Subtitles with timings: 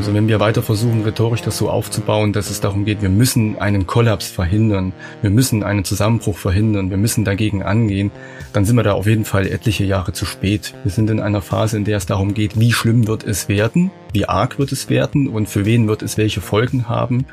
[0.00, 3.58] Also wenn wir weiter versuchen, rhetorisch das so aufzubauen, dass es darum geht, wir müssen
[3.58, 8.10] einen Kollaps verhindern, wir müssen einen Zusammenbruch verhindern, wir müssen dagegen angehen,
[8.54, 10.72] dann sind wir da auf jeden Fall etliche Jahre zu spät.
[10.84, 13.90] Wir sind in einer Phase, in der es darum geht, wie schlimm wird es werden,
[14.14, 17.26] wie arg wird es werden und für wen wird es welche Folgen haben.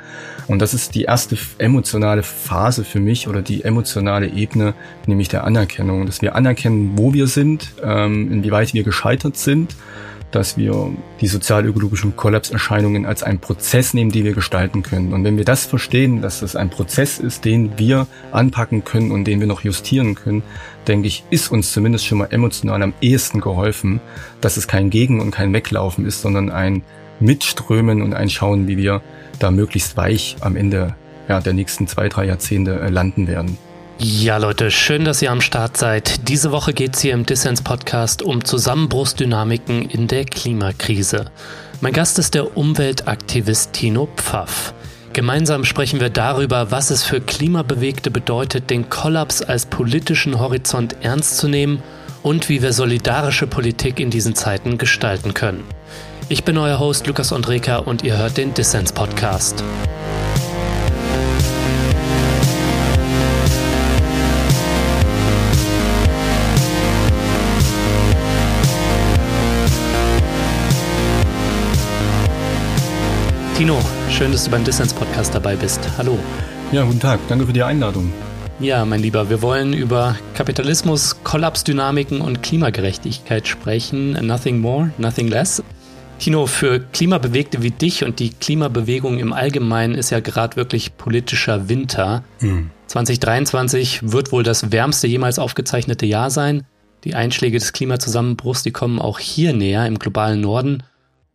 [0.50, 4.74] Und das ist die erste emotionale Phase für mich oder die emotionale Ebene,
[5.06, 9.74] nämlich der Anerkennung, dass wir anerkennen, wo wir sind, ähm, inwieweit wir gescheitert sind
[10.32, 10.92] dass wir
[11.22, 15.14] die sozialökologischen Kollapserscheinungen als einen Prozess nehmen, den wir gestalten können.
[15.14, 19.26] Und wenn wir das verstehen, dass das ein Prozess ist, den wir anpacken können und
[19.26, 20.44] den wir noch justieren können,
[20.88, 24.00] denke ich, ist uns zumindest schon mal emotional am ehesten geholfen,
[24.42, 26.84] dass es kein Gegen- und kein Weglaufen ist, sondern ein
[27.20, 29.02] Mitströmen und ein Schauen, wie wir
[29.40, 30.96] da möglichst weich am Ende
[31.28, 33.58] ja, der nächsten zwei, drei Jahrzehnte äh, landen werden.
[34.00, 36.30] Ja, Leute, schön, dass ihr am Start seid.
[36.30, 41.32] Diese Woche geht es hier im Dissens Podcast um Zusammenbruchsdynamiken in der Klimakrise.
[41.82, 44.76] Mein Gast ist der Umweltaktivist Tino Pfaff.
[45.14, 51.38] Gemeinsam sprechen wir darüber, was es für Klimabewegte bedeutet, den Kollaps als politischen Horizont ernst
[51.38, 51.82] zu nehmen
[52.22, 55.64] und wie wir solidarische Politik in diesen Zeiten gestalten können.
[56.30, 59.64] Ich bin euer Host Lukas Andreka und ihr hört den Dissens Podcast.
[73.58, 73.80] Tino,
[74.12, 75.80] schön, dass du beim Dissens Podcast dabei bist.
[75.98, 76.20] Hallo.
[76.72, 77.20] Ja, guten Tag.
[77.28, 78.14] Danke für die Einladung.
[78.60, 84.12] Ja, mein Lieber, wir wollen über Kapitalismus, Kollapsdynamiken und Klimagerechtigkeit sprechen.
[84.12, 85.64] Nothing more, nothing less.
[86.20, 91.68] Tino, für Klimabewegte wie dich und die Klimabewegung im Allgemeinen ist ja gerade wirklich politischer
[91.68, 92.24] Winter.
[92.42, 92.70] Mhm.
[92.86, 96.68] 2023 wird wohl das wärmste jemals aufgezeichnete Jahr sein.
[97.06, 100.84] Die Einschläge des Klimazusammenbruchs, die kommen auch hier näher im globalen Norden.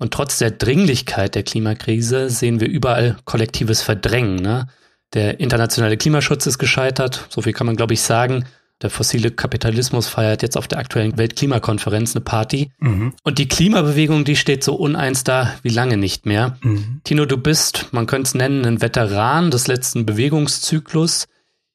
[0.03, 4.35] Und trotz der Dringlichkeit der Klimakrise sehen wir überall kollektives Verdrängen.
[4.35, 4.67] Ne?
[5.15, 8.45] Der internationale Klimaschutz ist gescheitert, so viel kann man, glaube ich, sagen.
[8.83, 12.73] Der fossile Kapitalismus feiert jetzt auf der aktuellen Weltklimakonferenz eine Party.
[12.81, 13.13] Mhm.
[13.23, 16.57] Und die Klimabewegung, die steht so uneins da wie lange nicht mehr.
[16.63, 17.01] Mhm.
[17.05, 21.29] Tino, du bist, man könnte es nennen, ein Veteran des letzten Bewegungszyklus.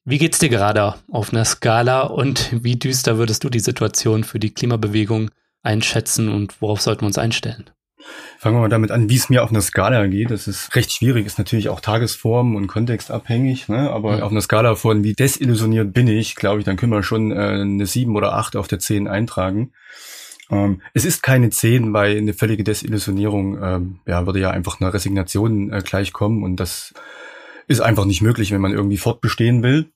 [0.04, 4.38] Wie geht's dir gerade auf einer Skala und wie düster würdest du die Situation für
[4.38, 5.30] die Klimabewegung
[5.62, 7.70] einschätzen und worauf sollten wir uns einstellen?
[8.38, 10.30] Fangen wir mal damit an, wie es mir auf einer Skala geht.
[10.30, 13.90] Das ist recht schwierig, ist natürlich auch Tagesform und kontextabhängig, ne?
[13.90, 14.22] aber mhm.
[14.22, 17.34] auf einer Skala von wie desillusioniert bin ich, glaube ich, dann können wir schon äh,
[17.34, 19.72] eine 7 oder 8 auf der 10 eintragen.
[20.50, 24.94] Ähm, es ist keine 10, weil eine völlige Desillusionierung ähm, ja, würde ja einfach einer
[24.94, 26.94] Resignation äh, gleichkommen und das
[27.66, 29.90] ist einfach nicht möglich, wenn man irgendwie fortbestehen will.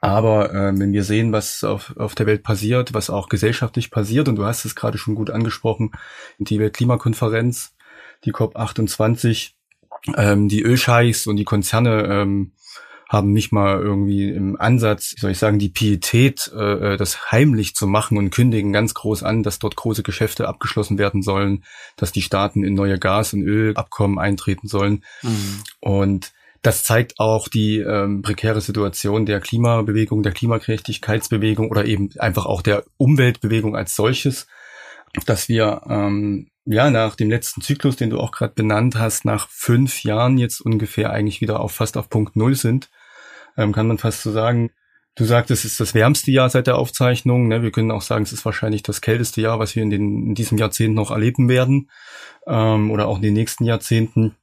[0.00, 4.28] Aber äh, wenn wir sehen, was auf, auf der Welt passiert, was auch gesellschaftlich passiert,
[4.28, 5.92] und du hast es gerade schon gut angesprochen,
[6.38, 7.74] die Weltklimakonferenz,
[8.24, 9.52] die COP28,
[10.16, 12.52] ähm, die Ölscheichs und die Konzerne ähm,
[13.10, 17.74] haben nicht mal irgendwie im Ansatz, soll ich sagen, die Pietät, äh, äh, das heimlich
[17.74, 21.64] zu machen und kündigen ganz groß an, dass dort große Geschäfte abgeschlossen werden sollen,
[21.96, 25.04] dass die Staaten in neue Gas- und Ölabkommen eintreten sollen.
[25.22, 25.62] Mhm.
[25.80, 32.44] Und das zeigt auch die ähm, prekäre Situation der Klimabewegung, der Klimagerechtigkeitsbewegung oder eben einfach
[32.44, 34.46] auch der Umweltbewegung als solches,
[35.26, 39.48] dass wir ähm, ja nach dem letzten Zyklus, den du auch gerade benannt hast, nach
[39.48, 42.90] fünf Jahren jetzt ungefähr eigentlich wieder auf fast auf Punkt Null sind,
[43.56, 44.70] ähm, kann man fast so sagen.
[45.16, 47.48] Du sagtest, es ist das wärmste Jahr seit der Aufzeichnung.
[47.48, 47.62] Ne?
[47.62, 50.34] Wir können auch sagen, es ist wahrscheinlich das kälteste Jahr, was wir in, den, in
[50.34, 51.90] diesem Jahrzehnt noch erleben werden
[52.46, 54.36] ähm, oder auch in den nächsten Jahrzehnten.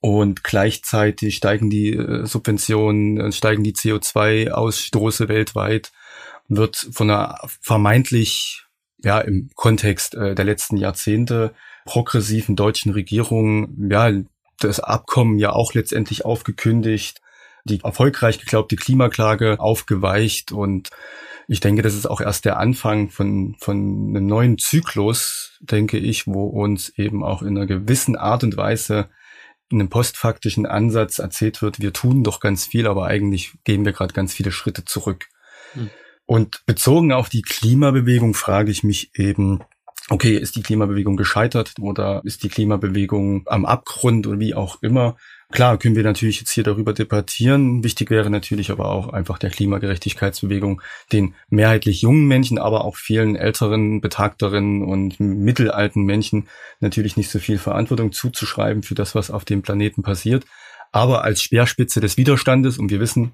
[0.00, 5.92] Und gleichzeitig steigen die äh, Subventionen, äh, steigen die CO2-Ausstoße weltweit,
[6.48, 8.64] wird von einer vermeintlich,
[9.02, 14.12] ja, im Kontext äh, der letzten Jahrzehnte progressiven deutschen Regierung, ja,
[14.58, 17.20] das Abkommen ja auch letztendlich aufgekündigt,
[17.64, 20.52] die erfolgreich geglaubte Klimaklage aufgeweicht.
[20.52, 20.90] Und
[21.48, 23.76] ich denke, das ist auch erst der Anfang von, von
[24.10, 29.08] einem neuen Zyklus, denke ich, wo uns eben auch in einer gewissen Art und Weise
[29.70, 33.92] in einem postfaktischen Ansatz erzählt wird, wir tun doch ganz viel, aber eigentlich gehen wir
[33.92, 35.28] gerade ganz viele Schritte zurück.
[35.72, 35.90] Hm.
[36.26, 39.60] Und bezogen auf die Klimabewegung frage ich mich eben,
[40.12, 45.16] okay, ist die Klimabewegung gescheitert oder ist die Klimabewegung am Abgrund oder wie auch immer?
[45.50, 47.82] Klar, können wir natürlich jetzt hier darüber debattieren.
[47.82, 50.82] Wichtig wäre natürlich aber auch einfach der Klimagerechtigkeitsbewegung,
[51.12, 56.48] den mehrheitlich jungen Menschen, aber auch vielen älteren, betagteren und mittelalten Menschen
[56.80, 60.44] natürlich nicht so viel Verantwortung zuzuschreiben für das, was auf dem Planeten passiert.
[60.90, 63.32] Aber als Speerspitze des Widerstandes, und wir wissen,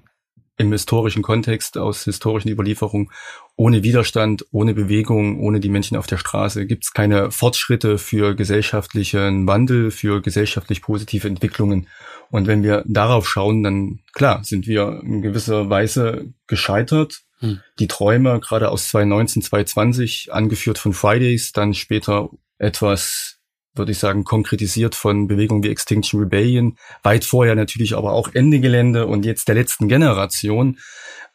[0.59, 3.11] im historischen Kontext, aus historischen Überlieferungen,
[3.55, 8.35] ohne Widerstand, ohne Bewegung, ohne die Menschen auf der Straße gibt es keine Fortschritte für
[8.35, 11.87] gesellschaftlichen Wandel, für gesellschaftlich positive Entwicklungen.
[12.29, 17.21] Und wenn wir darauf schauen, dann klar sind wir in gewisser Weise gescheitert.
[17.39, 17.61] Hm.
[17.79, 23.38] Die Träume, gerade aus 2019, 2020, angeführt von Fridays, dann später etwas
[23.79, 28.59] würde ich sagen, konkretisiert von Bewegungen wie Extinction Rebellion, weit vorher natürlich aber auch Ende
[28.59, 30.77] Gelände und jetzt der letzten Generation.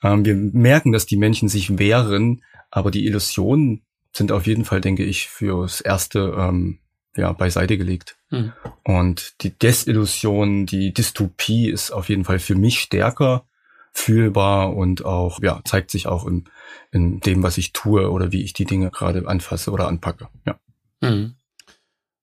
[0.03, 3.83] Ähm, wir merken, dass die Menschen sich wehren, aber die Illusionen
[4.13, 6.79] sind auf jeden Fall, denke ich, fürs Erste ähm,
[7.17, 8.17] ja, beiseite gelegt.
[8.31, 8.53] Hm.
[8.85, 13.47] Und die Desillusion, die Dystopie ist auf jeden Fall für mich stärker
[13.93, 16.45] fühlbar und auch, ja, zeigt sich auch in,
[16.91, 20.29] in dem, was ich tue oder wie ich die Dinge gerade anfasse oder anpacke.
[20.45, 20.59] Ja.
[21.03, 21.37] Hm.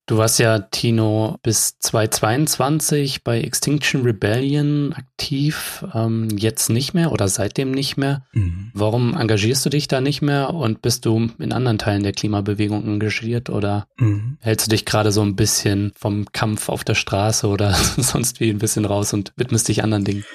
[0.07, 7.27] Du warst ja, Tino, bis 2022 bei Extinction Rebellion aktiv, ähm, jetzt nicht mehr oder
[7.27, 8.25] seitdem nicht mehr.
[8.33, 8.71] Mhm.
[8.73, 12.83] Warum engagierst du dich da nicht mehr und bist du in anderen Teilen der Klimabewegung
[12.85, 14.37] engagiert oder mhm.
[14.41, 18.49] hältst du dich gerade so ein bisschen vom Kampf auf der Straße oder sonst wie
[18.49, 20.25] ein bisschen raus und widmest dich anderen Dingen?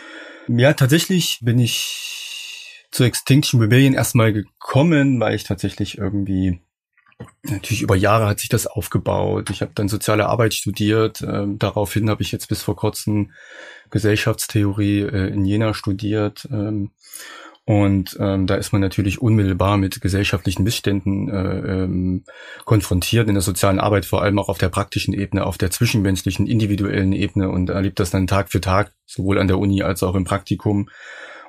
[0.48, 6.60] Ja, tatsächlich bin ich zu Extinction Rebellion erstmal gekommen, weil ich tatsächlich irgendwie
[7.42, 9.50] Natürlich über Jahre hat sich das aufgebaut.
[9.50, 11.22] Ich habe dann soziale Arbeit studiert.
[11.22, 13.32] Ähm, daraufhin habe ich jetzt bis vor kurzem
[13.90, 16.46] Gesellschaftstheorie äh, in Jena studiert.
[16.50, 16.90] Ähm,
[17.64, 22.24] und ähm, da ist man natürlich unmittelbar mit gesellschaftlichen Missständen äh, ähm,
[22.64, 26.46] konfrontiert in der sozialen Arbeit, vor allem auch auf der praktischen Ebene, auf der zwischenmenschlichen,
[26.46, 30.14] individuellen Ebene und erlebt das dann Tag für Tag, sowohl an der Uni als auch
[30.14, 30.90] im Praktikum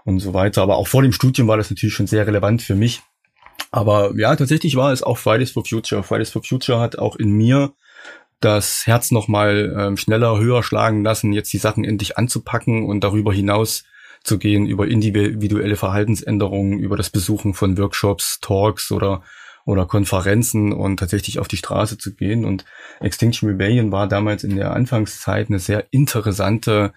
[0.05, 0.63] und so weiter.
[0.63, 3.03] Aber auch vor dem Studium war das natürlich schon sehr relevant für mich,
[3.71, 6.03] aber ja, tatsächlich war es auch Fridays for Future.
[6.03, 7.73] Fridays for Future hat auch in mir
[8.39, 13.33] das Herz nochmal ähm, schneller, höher schlagen lassen, jetzt die Sachen endlich anzupacken und darüber
[13.33, 13.83] hinaus
[14.23, 19.23] zu gehen, über individuelle Verhaltensänderungen, über das Besuchen von Workshops, Talks oder
[19.65, 22.45] oder Konferenzen und tatsächlich auf die Straße zu gehen.
[22.45, 22.63] Und
[23.01, 26.93] Extinction Rebellion war damals in der Anfangszeit eine sehr interessante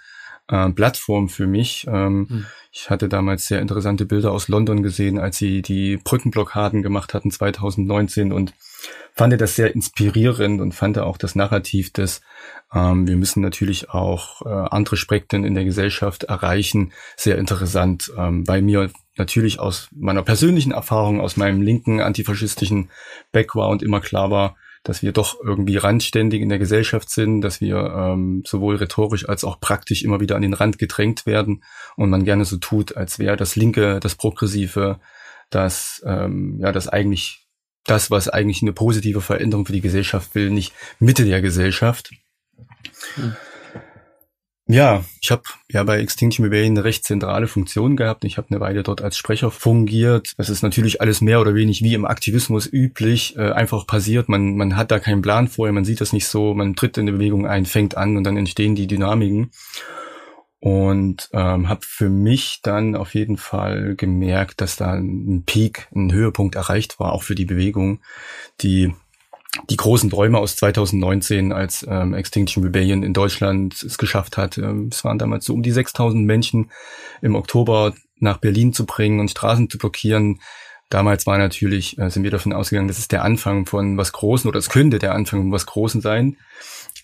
[0.50, 1.86] äh, Plattform für mich.
[1.88, 2.46] Ähm, hm.
[2.72, 7.30] Ich hatte damals sehr interessante Bilder aus London gesehen, als sie die Brückenblockaden gemacht hatten
[7.30, 8.52] 2019 und
[9.14, 12.20] fand das sehr inspirierend und fand auch das Narrativ des
[12.72, 18.46] ähm, wir müssen natürlich auch äh, andere Spektren in der Gesellschaft erreichen, sehr interessant, ähm,
[18.46, 22.90] weil mir natürlich aus meiner persönlichen Erfahrung, aus meinem linken antifaschistischen
[23.32, 27.76] Background immer klar war, dass wir doch irgendwie randständig in der Gesellschaft sind, dass wir
[27.76, 31.62] ähm, sowohl rhetorisch als auch praktisch immer wieder an den Rand gedrängt werden
[31.96, 35.00] und man gerne so tut, als wäre das Linke, das Progressive,
[35.50, 37.46] das ähm, ja das eigentlich
[37.84, 42.10] das, was eigentlich eine positive Veränderung für die Gesellschaft will, nicht Mitte der Gesellschaft.
[43.14, 43.36] Hm.
[44.72, 48.24] Ja, ich habe ja bei Extinction Rebellion eine recht zentrale Funktion gehabt.
[48.24, 50.32] Ich habe eine Weile dort als Sprecher fungiert.
[50.36, 54.28] Das ist natürlich alles mehr oder weniger wie im Aktivismus üblich, äh, einfach passiert.
[54.28, 57.06] Man, man hat da keinen Plan vorher, man sieht das nicht so, man tritt in
[57.06, 59.50] die Bewegung ein, fängt an und dann entstehen die Dynamiken.
[60.60, 66.12] Und ähm, habe für mich dann auf jeden Fall gemerkt, dass da ein Peak, ein
[66.12, 68.02] Höhepunkt erreicht war, auch für die Bewegung,
[68.60, 68.94] die
[69.68, 74.58] die großen Träume aus 2019, als ähm, Extinction Rebellion in Deutschland es geschafft hat.
[74.58, 76.70] Ähm, es waren damals so um die 6000 Menschen
[77.20, 80.40] im Oktober nach Berlin zu bringen und Straßen zu blockieren.
[80.88, 84.48] Damals war natürlich, äh, sind wir davon ausgegangen, das ist der Anfang von was Großen
[84.48, 86.36] oder es könnte der Anfang von was Großen sein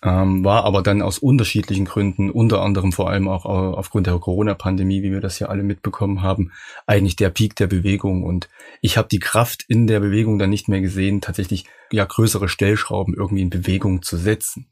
[0.02, 5.02] ähm, war aber dann aus unterschiedlichen Gründen, unter anderem vor allem auch aufgrund der Corona-Pandemie,
[5.02, 6.52] wie wir das ja alle mitbekommen haben,
[6.86, 8.22] eigentlich der Peak der Bewegung.
[8.22, 8.48] Und
[8.80, 13.14] ich habe die Kraft in der Bewegung dann nicht mehr gesehen, tatsächlich ja größere Stellschrauben
[13.14, 14.66] irgendwie in Bewegung zu setzen.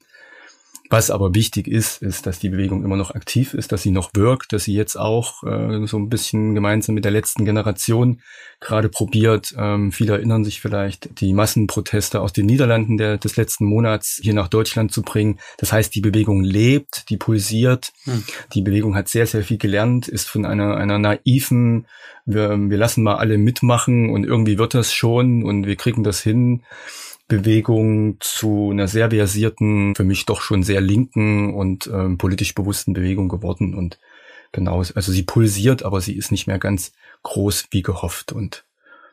[0.94, 4.10] Was aber wichtig ist, ist, dass die Bewegung immer noch aktiv ist, dass sie noch
[4.14, 8.20] wirkt, dass sie jetzt auch äh, so ein bisschen gemeinsam mit der letzten Generation
[8.60, 9.52] gerade probiert.
[9.58, 14.34] Ähm, viele erinnern sich vielleicht, die Massenproteste aus den Niederlanden der, des letzten Monats hier
[14.34, 15.40] nach Deutschland zu bringen.
[15.58, 17.92] Das heißt, die Bewegung lebt, die pulsiert.
[18.04, 18.22] Hm.
[18.52, 21.88] Die Bewegung hat sehr, sehr viel gelernt, ist von einer, einer naiven,
[22.24, 26.20] wir, wir lassen mal alle mitmachen und irgendwie wird das schon und wir kriegen das
[26.20, 26.62] hin
[27.26, 32.92] Bewegung zu einer sehr versierten, für mich doch schon sehr linken und ähm, politisch bewussten
[32.92, 33.74] Bewegung geworden.
[33.74, 33.98] Und
[34.52, 38.32] genau, also sie pulsiert, aber sie ist nicht mehr ganz groß wie gehofft.
[38.32, 38.64] Und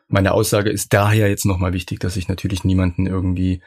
[0.08, 3.62] meine Aussage ist daher jetzt nochmal wichtig, dass ich natürlich niemanden irgendwie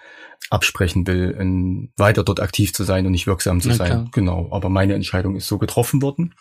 [0.52, 3.88] absprechen will, weiter dort aktiv zu sein und nicht wirksam zu sein.
[3.88, 4.10] Klar.
[4.14, 4.50] Genau.
[4.52, 6.36] Aber meine Entscheidung ist so getroffen worden.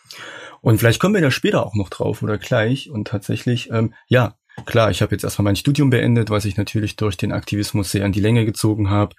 [0.61, 2.91] Und vielleicht kommen wir da später auch noch drauf oder gleich.
[2.91, 6.97] Und tatsächlich, ähm, ja, Klar, ich habe jetzt erstmal mein Studium beendet, was ich natürlich
[6.97, 9.15] durch den Aktivismus sehr an die Länge gezogen habe.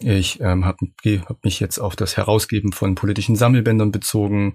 [0.00, 4.54] Ich ähm, habe hab mich jetzt auf das Herausgeben von politischen Sammelbändern bezogen,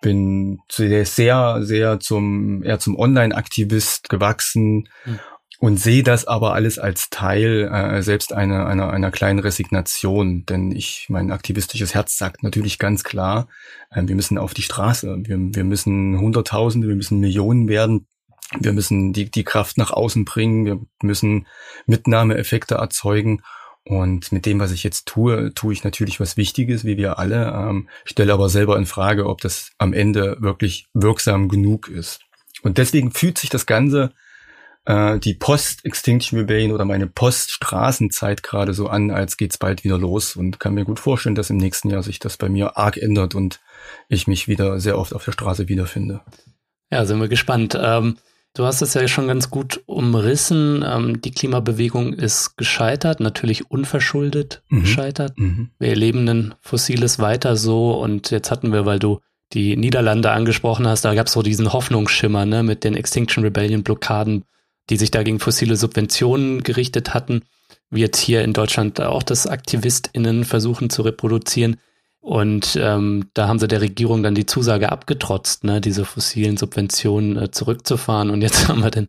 [0.00, 4.88] bin sehr, sehr zum, eher zum Online-Aktivist gewachsen.
[5.04, 5.20] Mhm
[5.60, 10.46] und sehe das aber alles als Teil äh, selbst einer, einer, einer kleinen Resignation.
[10.46, 13.46] Denn ich, mein aktivistisches Herz sagt natürlich ganz klar,
[13.90, 18.06] äh, wir müssen auf die Straße, wir, wir müssen Hunderttausende, wir müssen Millionen werden,
[18.58, 21.46] wir müssen die, die Kraft nach außen bringen, wir müssen
[21.86, 23.42] Mitnahmeeffekte erzeugen.
[23.84, 27.46] Und mit dem, was ich jetzt tue, tue ich natürlich was Wichtiges, wie wir alle,
[27.46, 32.20] ähm, stelle aber selber in Frage, ob das am Ende wirklich wirksam genug ist.
[32.62, 34.12] Und deswegen fühlt sich das Ganze
[34.84, 40.36] äh, die Post-Extinction Rebellion oder meine Post-Straßenzeit gerade so an, als geht's bald wieder los
[40.36, 43.34] und kann mir gut vorstellen, dass im nächsten Jahr sich das bei mir arg ändert
[43.34, 43.60] und
[44.08, 46.22] ich mich wieder sehr oft auf der Straße wiederfinde.
[46.90, 47.78] Ja, sind wir gespannt.
[47.80, 48.18] Ähm,
[48.54, 50.84] du hast es ja schon ganz gut umrissen.
[50.86, 54.82] Ähm, die Klimabewegung ist gescheitert, natürlich unverschuldet mhm.
[54.82, 55.38] gescheitert.
[55.38, 55.70] Mhm.
[55.78, 59.20] Wir erleben ein fossiles weiter so und jetzt hatten wir, weil du
[59.52, 63.82] die Niederlande angesprochen hast, da gab es so diesen Hoffnungsschimmer ne, mit den Extinction Rebellion
[63.82, 64.44] Blockaden
[64.90, 67.42] die sich da gegen fossile Subventionen gerichtet hatten,
[67.90, 71.76] wie jetzt hier in Deutschland auch das AktivistInnen versuchen zu reproduzieren.
[72.20, 77.36] Und ähm, da haben sie der Regierung dann die Zusage abgetrotzt, ne, diese fossilen Subventionen
[77.36, 78.30] äh, zurückzufahren.
[78.30, 79.08] Und jetzt haben wir den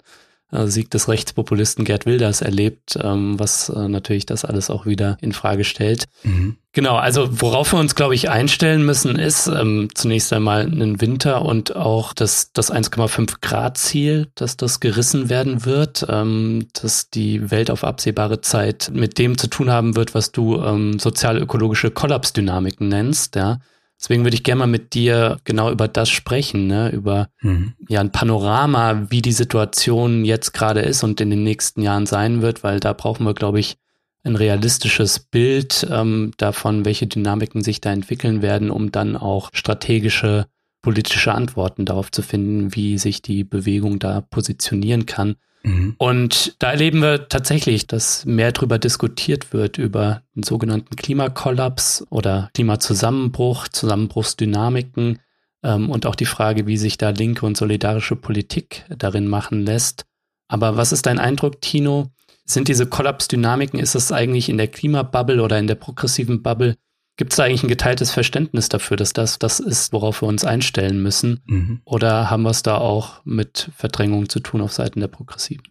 [0.52, 5.32] Sieg des Rechtspopulisten Gerd Wilders erlebt, ähm, was äh, natürlich das alles auch wieder in
[5.32, 6.06] Frage stellt.
[6.24, 6.58] Mhm.
[6.74, 11.42] Genau, also worauf wir uns, glaube ich, einstellen müssen, ist ähm, zunächst einmal einen Winter
[11.42, 17.52] und auch das, das 1,5 Grad Ziel, dass das gerissen werden wird, ähm, dass die
[17.52, 22.88] Welt auf absehbare Zeit mit dem zu tun haben wird, was du ähm, sozial-ökologische Kollapsdynamiken
[22.88, 23.60] nennst, ja.
[24.02, 26.90] Deswegen würde ich gerne mal mit dir genau über das sprechen, ne?
[26.90, 27.74] über mhm.
[27.88, 32.42] ja ein Panorama, wie die Situation jetzt gerade ist und in den nächsten Jahren sein
[32.42, 33.78] wird, weil da brauchen wir, glaube ich,
[34.24, 40.48] ein realistisches Bild ähm, davon, welche Dynamiken sich da entwickeln werden, um dann auch strategische
[40.82, 45.36] politische Antworten darauf zu finden, wie sich die Bewegung da positionieren kann.
[45.64, 45.96] Mhm.
[45.98, 52.50] Und da erleben wir tatsächlich, dass mehr darüber diskutiert wird, über den sogenannten Klimakollaps oder
[52.54, 55.20] Klimazusammenbruch, Zusammenbruchsdynamiken
[55.64, 60.06] ähm, und auch die Frage, wie sich da linke und solidarische Politik darin machen lässt.
[60.48, 62.10] Aber was ist dein Eindruck, Tino?
[62.46, 66.76] Sind diese Kollapsdynamiken, ist es eigentlich in der Klimabubble oder in der progressiven Bubble,
[67.22, 70.44] gibt es da eigentlich ein geteiltes Verständnis dafür, dass das das ist, worauf wir uns
[70.44, 71.44] einstellen müssen?
[71.46, 71.82] Mhm.
[71.86, 75.62] Oder haben wir es da auch mit Verdrängung zu tun auf Seiten der Progressiven?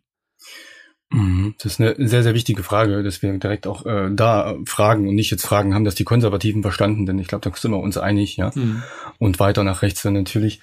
[1.10, 1.56] Mhm.
[1.58, 5.16] Das ist eine sehr, sehr wichtige Frage, dass wir direkt auch äh, da fragen und
[5.16, 7.04] nicht jetzt fragen, haben das die Konservativen verstanden?
[7.04, 8.52] Denn ich glaube, da sind wir uns einig, ja.
[8.54, 8.84] Mhm.
[9.18, 10.60] Und weiter nach rechts dann natürlich.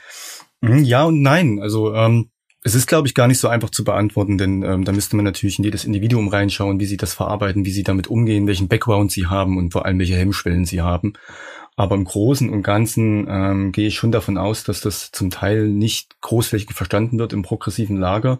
[0.61, 1.59] Mhm, ja und nein.
[1.61, 2.29] Also ähm,
[2.67, 5.23] es ist, glaube ich, gar nicht so einfach zu beantworten, denn ähm, da müsste man
[5.23, 9.09] natürlich in jedes Individuum reinschauen, wie sie das verarbeiten, wie sie damit umgehen, welchen Background
[9.09, 11.13] sie haben und vor allem welche Hemmschwellen sie haben.
[11.77, 15.69] Aber im Großen und Ganzen ähm, gehe ich schon davon aus, dass das zum Teil
[15.69, 18.39] nicht großflächig verstanden wird im progressiven Lager.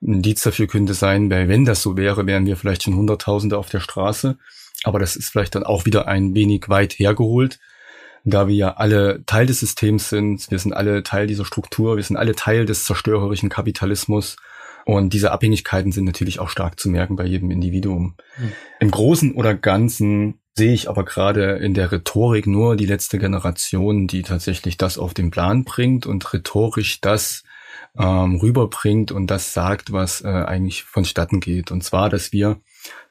[0.00, 3.58] Ein Indiz dafür könnte sein, weil wenn das so wäre, wären wir vielleicht schon Hunderttausende
[3.58, 4.38] auf der Straße.
[4.84, 7.58] Aber das ist vielleicht dann auch wieder ein wenig weit hergeholt
[8.24, 12.02] da wir ja alle Teil des Systems sind, wir sind alle Teil dieser Struktur, wir
[12.02, 14.36] sind alle Teil des zerstörerischen Kapitalismus.
[14.86, 18.16] Und diese Abhängigkeiten sind natürlich auch stark zu merken bei jedem Individuum.
[18.38, 18.52] Mhm.
[18.80, 24.06] Im Großen oder Ganzen sehe ich aber gerade in der Rhetorik nur die letzte Generation,
[24.06, 27.44] die tatsächlich das auf den Plan bringt und rhetorisch das
[27.98, 31.70] ähm, rüberbringt und das sagt, was äh, eigentlich vonstatten geht.
[31.70, 32.60] Und zwar, dass wir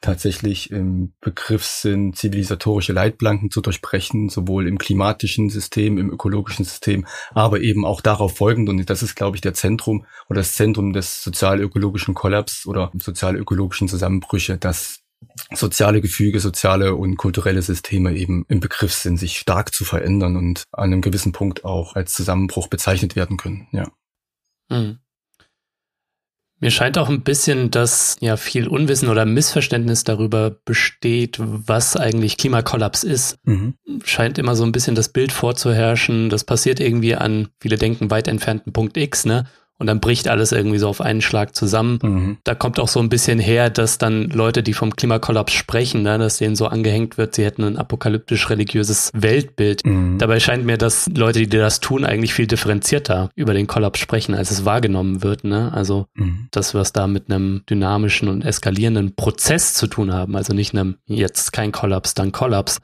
[0.01, 7.05] tatsächlich im Begriff sind, zivilisatorische Leitplanken zu durchbrechen, sowohl im klimatischen System, im ökologischen System,
[7.31, 8.69] aber eben auch darauf folgend.
[8.69, 13.87] Und das ist, glaube ich, der Zentrum oder das Zentrum des sozial-ökologischen Kollaps oder sozial-ökologischen
[13.87, 14.99] Zusammenbrüche, dass
[15.53, 20.63] soziale Gefüge, soziale und kulturelle Systeme eben im Begriff sind, sich stark zu verändern und
[20.71, 23.67] an einem gewissen Punkt auch als Zusammenbruch bezeichnet werden können.
[23.71, 23.89] Ja.
[24.69, 24.99] Mhm.
[26.63, 32.37] Mir scheint auch ein bisschen, dass ja viel Unwissen oder Missverständnis darüber besteht, was eigentlich
[32.37, 33.37] Klimakollaps ist.
[33.43, 33.73] Mhm.
[34.05, 36.29] Scheint immer so ein bisschen das Bild vorzuherrschen.
[36.29, 39.45] Das passiert irgendwie an, viele denken, weit entfernten Punkt X, ne?
[39.79, 41.99] Und dann bricht alles irgendwie so auf einen Schlag zusammen.
[42.01, 42.37] Mhm.
[42.43, 46.17] Da kommt auch so ein bisschen her, dass dann Leute, die vom Klimakollaps sprechen, ne,
[46.17, 49.85] dass denen so angehängt wird, sie hätten ein apokalyptisch-religiöses Weltbild.
[49.85, 50.19] Mhm.
[50.19, 54.35] Dabei scheint mir, dass Leute, die das tun, eigentlich viel differenzierter über den Kollaps sprechen,
[54.35, 55.43] als es wahrgenommen wird.
[55.43, 55.71] Ne?
[55.73, 56.47] Also, mhm.
[56.51, 60.35] dass wir es da mit einem dynamischen und eskalierenden Prozess zu tun haben.
[60.35, 62.79] Also nicht einem jetzt kein Kollaps, dann Kollaps.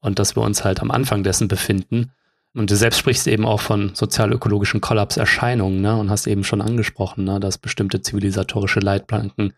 [0.00, 2.12] Und dass wir uns halt am Anfang dessen befinden.
[2.54, 5.96] Und du selbst sprichst eben auch von sozial-ökologischen Kollapserscheinungen ne?
[5.96, 7.40] und hast eben schon angesprochen, ne?
[7.40, 9.54] dass bestimmte zivilisatorische Leitplanken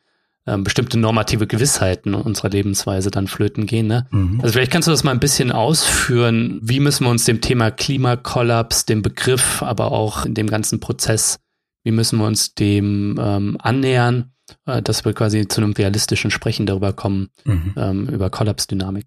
[0.47, 3.89] ähm, bestimmte normative Gewissheiten unserer Lebensweise dann flöten gehen.
[3.89, 4.07] Ne?
[4.11, 4.41] Mhm.
[4.41, 6.61] Also vielleicht kannst du das mal ein bisschen ausführen.
[6.63, 11.41] Wie müssen wir uns dem Thema Klimakollaps, dem Begriff, aber auch in dem ganzen Prozess,
[11.85, 14.33] wie müssen wir uns dem ähm, annähern,
[14.67, 17.75] äh, dass wir quasi zu einem realistischen Sprechen darüber kommen, mhm.
[17.77, 19.07] ähm, über Kollapsdynamik?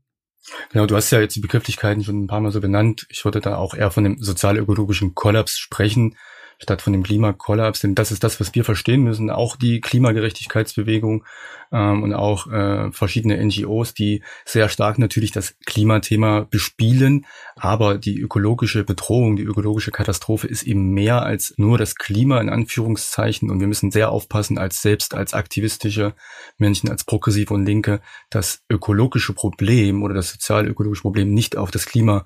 [0.71, 3.05] Genau, du hast ja jetzt die Begrifflichkeiten schon ein paar Mal so benannt.
[3.09, 6.15] Ich würde da auch eher von dem sozial-ökologischen Kollaps sprechen
[6.61, 7.81] statt von dem Klimakollaps.
[7.81, 9.29] Denn das ist das, was wir verstehen müssen.
[9.29, 11.25] Auch die Klimagerechtigkeitsbewegung
[11.71, 17.25] ähm, und auch äh, verschiedene NGOs, die sehr stark natürlich das Klimathema bespielen.
[17.55, 22.49] Aber die ökologische Bedrohung, die ökologische Katastrophe ist eben mehr als nur das Klima in
[22.49, 23.49] Anführungszeichen.
[23.49, 26.13] Und wir müssen sehr aufpassen, als selbst als aktivistische
[26.57, 31.85] Menschen, als Progressive und Linke, das ökologische Problem oder das sozial-ökologische Problem nicht auf das
[31.85, 32.25] Klima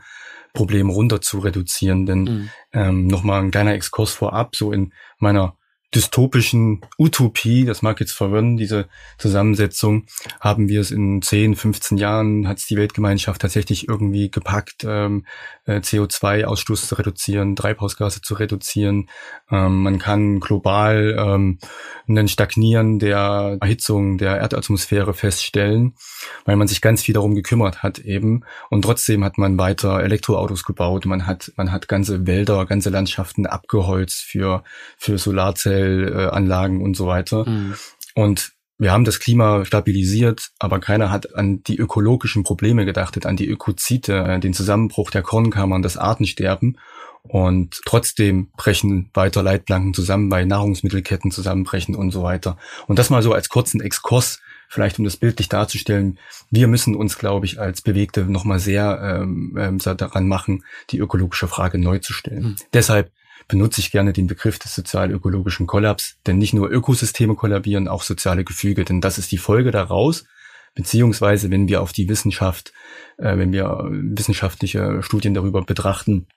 [0.53, 2.05] Problem runter zu reduzieren.
[2.05, 2.49] Denn mhm.
[2.73, 5.57] ähm, nochmal ein kleiner Exkurs vorab, so in meiner
[5.95, 10.05] dystopischen Utopie, das mag jetzt verwirren, diese Zusammensetzung,
[10.39, 15.25] haben wir es in 10, 15 Jahren, hat es die Weltgemeinschaft tatsächlich irgendwie gepackt, ähm,
[15.65, 19.09] äh, CO2-Ausstoß zu reduzieren, Treibhausgase zu reduzieren.
[19.49, 21.59] Ähm, man kann global ähm,
[22.07, 25.95] einen Stagnieren der Erhitzung der Erdatmosphäre feststellen,
[26.45, 28.43] weil man sich ganz viel darum gekümmert hat eben.
[28.69, 33.45] Und trotzdem hat man weiter Elektroautos gebaut, man hat, man hat ganze Wälder, ganze Landschaften
[33.45, 34.63] abgeholzt für,
[34.97, 37.47] für Solarzellen Abfallanlagen und so weiter.
[37.47, 37.75] Mhm.
[38.15, 43.37] Und wir haben das Klima stabilisiert, aber keiner hat an die ökologischen Probleme gedacht, an
[43.37, 46.77] die Ökozite, äh, den Zusammenbruch der Kornkammern, das Artensterben.
[47.21, 52.57] Und trotzdem brechen weiter Leitplanken zusammen, weil Nahrungsmittelketten zusammenbrechen und so weiter.
[52.87, 56.19] Und das mal so als kurzen Exkurs, vielleicht um das bildlich darzustellen.
[56.49, 61.47] Wir müssen uns, glaube ich, als Bewegte nochmal sehr ähm, ähm, daran machen, die ökologische
[61.47, 62.43] Frage neu zu stellen.
[62.43, 62.55] Mhm.
[62.73, 63.11] Deshalb
[63.47, 68.43] benutze ich gerne den Begriff des sozial-ökologischen Kollaps, denn nicht nur Ökosysteme kollabieren, auch soziale
[68.43, 70.25] Gefüge, denn das ist die Folge daraus,
[70.75, 72.73] beziehungsweise wenn wir auf die Wissenschaft,
[73.17, 76.27] äh, wenn wir wissenschaftliche Studien darüber betrachten,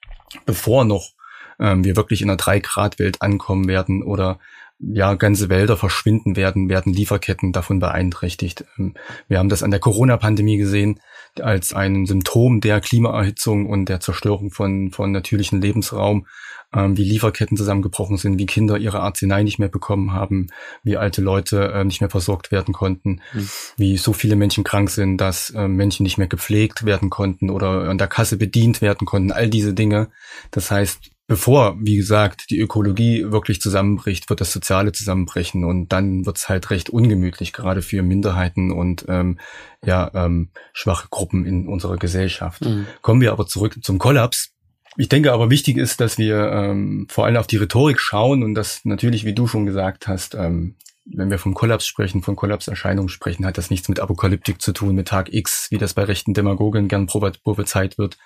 [0.44, 1.10] bevor noch
[1.58, 4.38] ähm, wir wirklich in einer Drei-Grad-Welt ankommen werden oder
[4.78, 8.64] ja, ganze Wälder verschwinden werden, werden Lieferketten davon beeinträchtigt.
[8.78, 8.94] Ähm,
[9.28, 11.00] wir haben das an der Corona-Pandemie gesehen
[11.40, 16.26] als ein Symptom der Klimaerhitzung und der Zerstörung von, von natürlichen Lebensraum
[16.74, 20.48] ähm, wie Lieferketten zusammengebrochen sind, wie Kinder ihre Arznei nicht mehr bekommen haben,
[20.82, 23.48] wie alte Leute äh, nicht mehr versorgt werden konnten, mhm.
[23.76, 27.88] wie so viele Menschen krank sind, dass äh, Menschen nicht mehr gepflegt werden konnten oder
[27.88, 30.08] an der Kasse bedient werden konnten, all diese Dinge.
[30.50, 36.24] Das heißt, bevor, wie gesagt, die Ökologie wirklich zusammenbricht, wird das Soziale zusammenbrechen und dann
[36.24, 39.38] wird es halt recht ungemütlich, gerade für Minderheiten und ähm,
[39.84, 42.64] ja ähm, schwache Gruppen in unserer Gesellschaft.
[42.64, 42.86] Mhm.
[43.02, 44.52] Kommen wir aber zurück zum Kollaps.
[44.96, 48.54] Ich denke aber wichtig ist, dass wir ähm, vor allem auf die Rhetorik schauen und
[48.54, 50.76] dass natürlich, wie du schon gesagt hast, ähm,
[51.14, 54.94] wenn wir vom Kollaps sprechen, von Kollapserscheinungen sprechen, hat das nichts mit Apokalyptik zu tun,
[54.94, 58.18] mit Tag X, wie das bei rechten Demagogen gern prophezeit wird,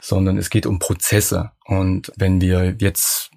[0.00, 1.52] sondern es geht um Prozesse.
[1.64, 3.30] Und wenn wir jetzt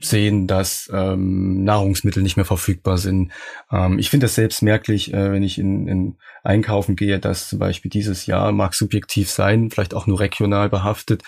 [0.00, 3.32] sehen, dass ähm, Nahrungsmittel nicht mehr verfügbar sind.
[3.70, 7.58] Ähm, ich finde das selbst merklich, äh, wenn ich in, in Einkaufen gehe, dass zum
[7.58, 11.22] Beispiel dieses Jahr, mag subjektiv sein, vielleicht auch nur regional behaftet,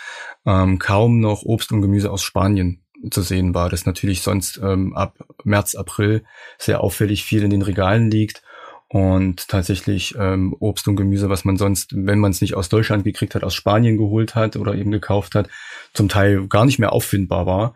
[0.44, 4.94] ähm, kaum noch Obst und Gemüse aus Spanien zu sehen war, das natürlich sonst ähm,
[4.94, 6.24] ab März, April
[6.58, 8.42] sehr auffällig viel in den Regalen liegt
[8.88, 13.04] und tatsächlich ähm, Obst und Gemüse, was man sonst, wenn man es nicht aus Deutschland
[13.04, 15.48] gekriegt hat, aus Spanien geholt hat oder eben gekauft hat,
[15.94, 17.74] zum Teil gar nicht mehr auffindbar war.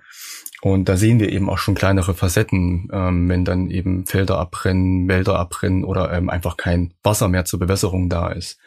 [0.61, 5.09] Und da sehen wir eben auch schon kleinere Facetten, ähm, wenn dann eben Felder abbrennen,
[5.09, 8.59] Wälder abbrennen oder ähm, einfach kein Wasser mehr zur Bewässerung da ist.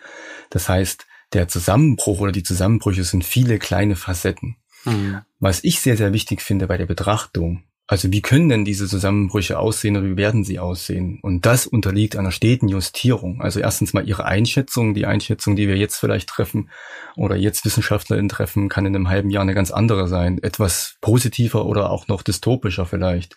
[0.50, 4.58] Das heißt, der Zusammenbruch oder die Zusammenbrüche sind viele kleine Facetten.
[4.86, 5.22] Mhm.
[5.42, 9.60] Was ich sehr, sehr wichtig finde bei der Betrachtung, also wie können denn diese Zusammenbrüche
[9.60, 11.20] aussehen oder wie werden sie aussehen?
[11.24, 13.42] Und das unterliegt einer steten Justierung.
[13.42, 14.94] Also erstens mal ihre Einschätzung.
[14.94, 16.70] Die Einschätzung, die wir jetzt vielleicht treffen
[17.18, 20.42] oder jetzt WissenschaftlerInnen treffen, kann in einem halben Jahr eine ganz andere sein.
[20.42, 23.36] Etwas positiver oder auch noch dystopischer vielleicht.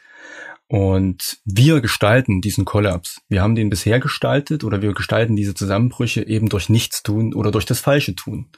[0.68, 3.22] Und wir gestalten diesen Kollaps.
[3.28, 7.66] Wir haben den bisher gestaltet oder wir gestalten diese Zusammenbrüche eben durch Nichtstun oder durch
[7.66, 8.50] das Falsche tun.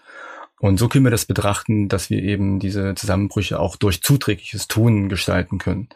[0.59, 5.09] Und so können wir das betrachten, dass wir eben diese Zusammenbrüche auch durch zuträgliches Tun
[5.09, 5.89] gestalten können.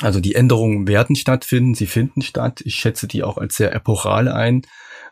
[0.00, 2.62] Also die Änderungen werden stattfinden, sie finden statt.
[2.64, 4.62] Ich schätze die auch als sehr epochal ein.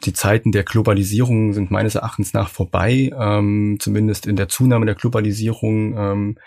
[0.04, 4.94] Die Zeiten der Globalisierung sind meines Erachtens nach vorbei, ähm, zumindest in der Zunahme der
[4.94, 5.98] Globalisierung.
[5.98, 6.38] Ähm,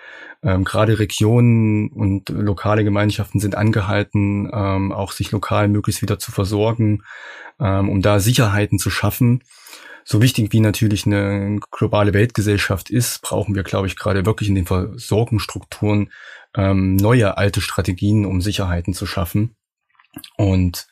[0.42, 6.32] ähm, gerade Regionen und lokale Gemeinschaften sind angehalten, ähm, auch sich lokal möglichst wieder zu
[6.32, 7.04] versorgen,
[7.60, 9.44] ähm, um da Sicherheiten zu schaffen
[10.04, 14.56] so wichtig wie natürlich eine globale Weltgesellschaft ist, brauchen wir, glaube ich, gerade wirklich in
[14.56, 16.12] den Versorgungsstrukturen
[16.56, 19.56] ähm, neue alte Strategien, um Sicherheiten zu schaffen.
[20.38, 20.88] Und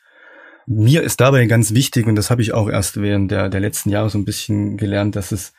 [0.71, 3.89] Mir ist dabei ganz wichtig, und das habe ich auch erst während der, der letzten
[3.89, 5.53] Jahre so ein bisschen gelernt, dass es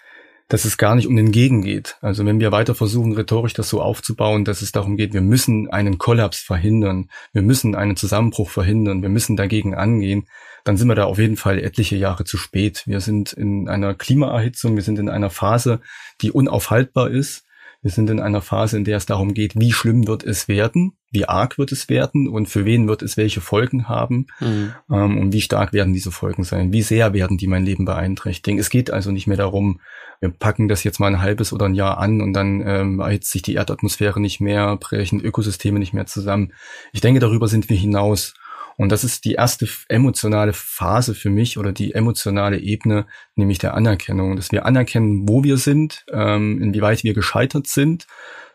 [0.51, 1.97] dass es gar nicht um den Gegen geht.
[2.01, 5.71] Also wenn wir weiter versuchen, rhetorisch das so aufzubauen, dass es darum geht, wir müssen
[5.71, 10.27] einen Kollaps verhindern, wir müssen einen Zusammenbruch verhindern, wir müssen dagegen angehen,
[10.65, 12.83] dann sind wir da auf jeden Fall etliche Jahre zu spät.
[12.87, 15.81] Wir sind in einer Klimaerhitzung, wir sind in einer Phase,
[16.21, 17.45] die unaufhaltbar ist.
[17.83, 20.99] Wir sind in einer Phase, in der es darum geht, wie schlimm wird es werden,
[21.11, 24.75] wie arg wird es werden und für wen wird es welche Folgen haben mhm.
[24.91, 28.61] ähm, und wie stark werden diese Folgen sein, wie sehr werden die mein Leben beeinträchtigen.
[28.61, 29.81] Es geht also nicht mehr darum,
[30.21, 33.31] wir packen das jetzt mal ein halbes oder ein Jahr an und dann ähm, erhitzt
[33.31, 36.53] sich die Erdatmosphäre nicht mehr, brechen Ökosysteme nicht mehr zusammen.
[36.93, 38.35] Ich denke, darüber sind wir hinaus.
[38.81, 43.75] Und das ist die erste emotionale Phase für mich oder die emotionale Ebene, nämlich der
[43.75, 48.07] Anerkennung, dass wir anerkennen, wo wir sind, ähm, inwieweit wir gescheitert sind,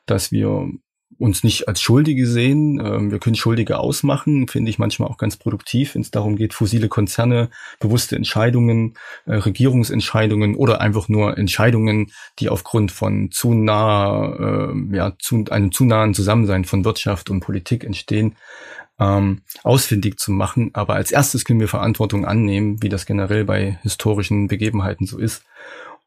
[0.07, 0.67] dass wir
[1.19, 2.81] uns nicht als Schuldige sehen.
[2.83, 6.55] Ähm, wir können Schuldige ausmachen, finde ich manchmal auch ganz produktiv, wenn es darum geht,
[6.55, 8.95] fossile Konzerne, bewusste Entscheidungen,
[9.27, 15.71] äh, Regierungsentscheidungen oder einfach nur Entscheidungen, die aufgrund von zu nah, äh, ja, zu, einem
[15.71, 18.35] zu nahen Zusammensein von Wirtschaft und Politik entstehen,
[18.99, 20.71] ähm, ausfindig zu machen.
[20.73, 25.43] Aber als erstes können wir Verantwortung annehmen, wie das generell bei historischen Begebenheiten so ist.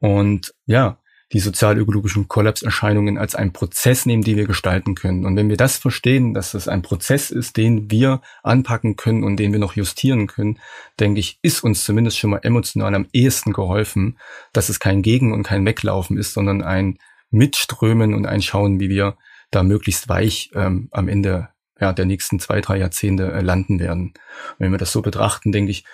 [0.00, 0.98] Und ja,
[1.32, 5.26] die sozialökologischen Kollapserscheinungen als einen Prozess nehmen, den wir gestalten können.
[5.26, 9.36] Und wenn wir das verstehen, dass das ein Prozess ist, den wir anpacken können und
[9.36, 10.58] den wir noch justieren können,
[10.98, 14.18] denke ich, ist uns zumindest schon mal emotional am ehesten geholfen,
[14.54, 16.98] dass es kein Gegen- und kein Weglaufen ist, sondern ein
[17.30, 19.18] Mitströmen und ein Schauen, wie wir
[19.50, 21.48] da möglichst weich ähm, am Ende
[21.80, 24.08] ja, der nächsten zwei, drei Jahrzehnte äh, landen werden.
[24.08, 25.84] Und wenn wir das so betrachten, denke ich,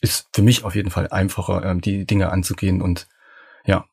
[0.00, 3.08] ist für mich auf jeden Fall einfacher, ähm, die Dinge anzugehen und
[3.64, 3.84] ja,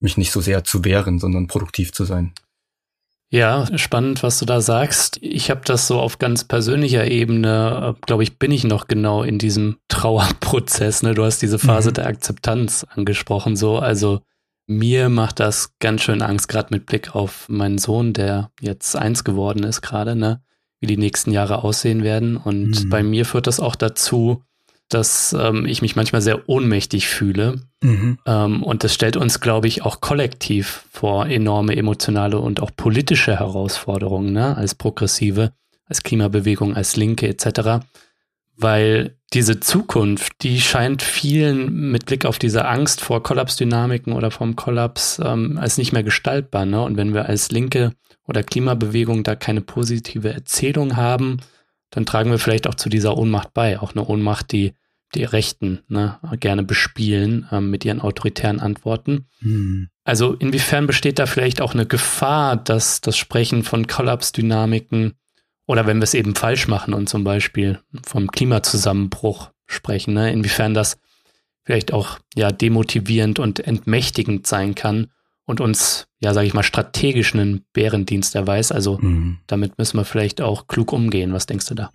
[0.00, 2.32] mich nicht so sehr zu wehren, sondern produktiv zu sein.
[3.30, 5.18] Ja, spannend, was du da sagst.
[5.20, 9.22] Ich habe das so auf ganz persönlicher Ebene, äh, glaube ich, bin ich noch genau
[9.22, 11.02] in diesem Trauerprozess.
[11.02, 11.14] Ne?
[11.14, 11.94] Du hast diese Phase mhm.
[11.94, 13.54] der Akzeptanz angesprochen.
[13.54, 14.22] So, also
[14.66, 19.24] mir macht das ganz schön Angst, gerade mit Blick auf meinen Sohn, der jetzt eins
[19.24, 20.42] geworden ist gerade, ne?
[20.80, 22.36] Wie die nächsten Jahre aussehen werden.
[22.36, 22.88] Und mhm.
[22.88, 24.42] bei mir führt das auch dazu,
[24.88, 27.60] dass ähm, ich mich manchmal sehr ohnmächtig fühle.
[27.82, 28.18] Mhm.
[28.26, 33.38] Ähm, und das stellt uns, glaube ich, auch kollektiv vor enorme emotionale und auch politische
[33.38, 34.56] Herausforderungen, ne?
[34.56, 35.52] als Progressive,
[35.84, 37.84] als Klimabewegung, als Linke etc.
[38.56, 44.56] Weil diese Zukunft, die scheint vielen mit Blick auf diese Angst vor Kollapsdynamiken oder vom
[44.56, 46.64] Kollaps ähm, als nicht mehr gestaltbar.
[46.64, 46.80] Ne?
[46.82, 47.92] Und wenn wir als Linke
[48.26, 51.38] oder Klimabewegung da keine positive Erzählung haben,
[51.90, 53.80] dann tragen wir vielleicht auch zu dieser Ohnmacht bei.
[53.80, 54.72] Auch eine Ohnmacht, die
[55.14, 59.26] die Rechten ne, gerne bespielen ähm, mit ihren autoritären Antworten.
[59.40, 59.88] Hm.
[60.04, 65.14] Also inwiefern besteht da vielleicht auch eine Gefahr, dass das Sprechen von Kollapsdynamiken
[65.68, 70.74] oder wenn wir es eben falsch machen und zum Beispiel vom Klimazusammenbruch sprechen, ne, inwiefern
[70.74, 70.98] das
[71.62, 75.08] vielleicht auch ja demotivierend und entmächtigend sein kann
[75.44, 78.72] und uns, ja, sage ich mal, strategisch einen Bärendienst erweist.
[78.72, 79.38] Also mhm.
[79.46, 81.34] damit müssen wir vielleicht auch klug umgehen.
[81.34, 81.90] Was denkst du da?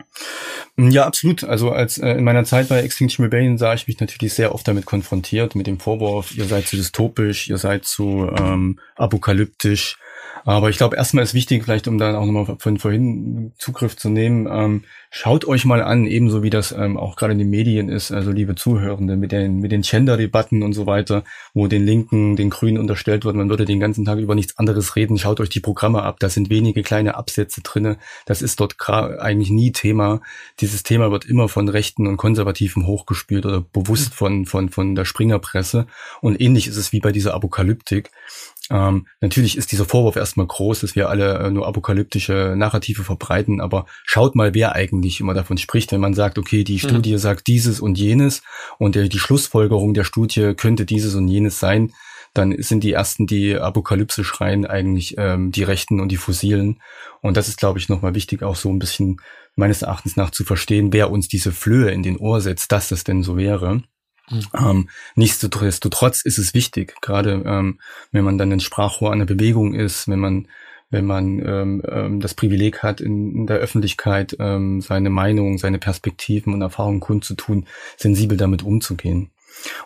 [0.78, 1.44] Ja, absolut.
[1.44, 4.68] Also als äh, in meiner Zeit bei Extinction Rebellion sah ich mich natürlich sehr oft
[4.68, 9.98] damit konfrontiert, mit dem Vorwurf, ihr seid zu dystopisch, ihr seid zu ähm, apokalyptisch,
[10.46, 14.10] aber ich glaube, erstmal ist wichtig, vielleicht um dann auch nochmal von vorhin Zugriff zu
[14.10, 17.88] nehmen, ähm, schaut euch mal an, ebenso wie das ähm, auch gerade in den Medien
[17.88, 22.36] ist, also liebe Zuhörende, mit den, mit den Gender-Debatten und so weiter, wo den Linken,
[22.36, 25.50] den Grünen unterstellt wird, man würde den ganzen Tag über nichts anderes reden, schaut euch
[25.50, 30.22] die Programme ab, da sind wenige kleine Absätze drinne, das ist dort eigentlich nie Thema.
[30.60, 35.06] Dieses Thema wird immer von Rechten und Konservativen hochgespült oder bewusst von, von, von der
[35.06, 35.88] Springerpresse
[36.22, 38.12] und ähnlich ist es wie bei dieser Apokalyptik.
[38.69, 43.60] Ähm, natürlich ist dieser Vorwurf erstmal groß, dass wir alle äh, nur apokalyptische Narrative verbreiten,
[43.60, 46.80] aber schaut mal, wer eigentlich immer davon spricht, wenn man sagt, okay, die mhm.
[46.80, 48.41] Studie sagt dieses und jenes
[48.80, 51.91] und der, die Schlussfolgerung der Studie könnte dieses und jenes sein,
[52.34, 56.82] dann sind die ersten, die Apokalypse schreien, eigentlich ähm, die Rechten und die Fossilen.
[57.21, 59.17] Und das ist, glaube ich, nochmal wichtig, auch so ein bisschen
[59.56, 63.04] meines Erachtens nach zu verstehen, wer uns diese Flöhe in den Ohr setzt, dass das
[63.04, 63.84] denn so wäre.
[64.30, 64.42] Mhm.
[64.58, 67.80] Ähm, nichtsdestotrotz ist es wichtig, gerade ähm,
[68.12, 70.48] wenn man dann ein Sprachrohr einer Bewegung ist, wenn man
[70.94, 75.80] wenn man ähm, ähm, das Privileg hat, in, in der Öffentlichkeit ähm, seine Meinung, seine
[75.80, 77.66] Perspektiven und Erfahrungen kundzutun,
[77.98, 79.32] sensibel damit umzugehen.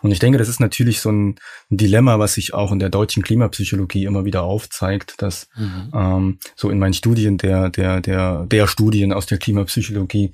[0.02, 1.36] Und ich denke, das ist natürlich so ein
[1.70, 5.92] Dilemma, was sich auch in der deutschen Klimapsychologie immer wieder aufzeigt, dass mhm.
[5.94, 10.32] ähm, so in meinen Studien der, der, der, der Studien aus der Klimapsychologie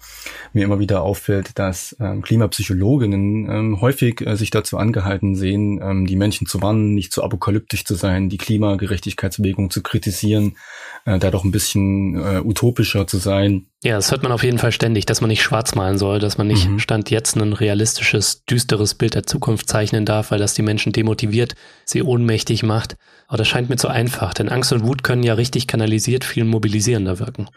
[0.53, 6.07] mir immer wieder auffällt, dass ähm, Klimapsychologinnen ähm, häufig äh, sich dazu angehalten sehen, ähm,
[6.07, 10.57] die Menschen zu warnen, nicht zu apokalyptisch zu sein, die Klimagerechtigkeitsbewegung zu kritisieren,
[11.05, 13.67] äh, da doch ein bisschen äh, utopischer zu sein.
[13.83, 16.39] Ja, das hört man auf jeden Fall ständig, dass man nicht schwarz malen soll, dass
[16.39, 16.79] man nicht mhm.
[16.79, 21.55] Stand jetzt ein realistisches, düsteres Bild der Zukunft zeichnen darf, weil das die Menschen demotiviert,
[21.85, 22.97] sie ohnmächtig macht.
[23.29, 26.45] Aber das scheint mir zu einfach, denn Angst und Wut können ja richtig kanalisiert viel
[26.45, 27.49] mobilisierender wirken.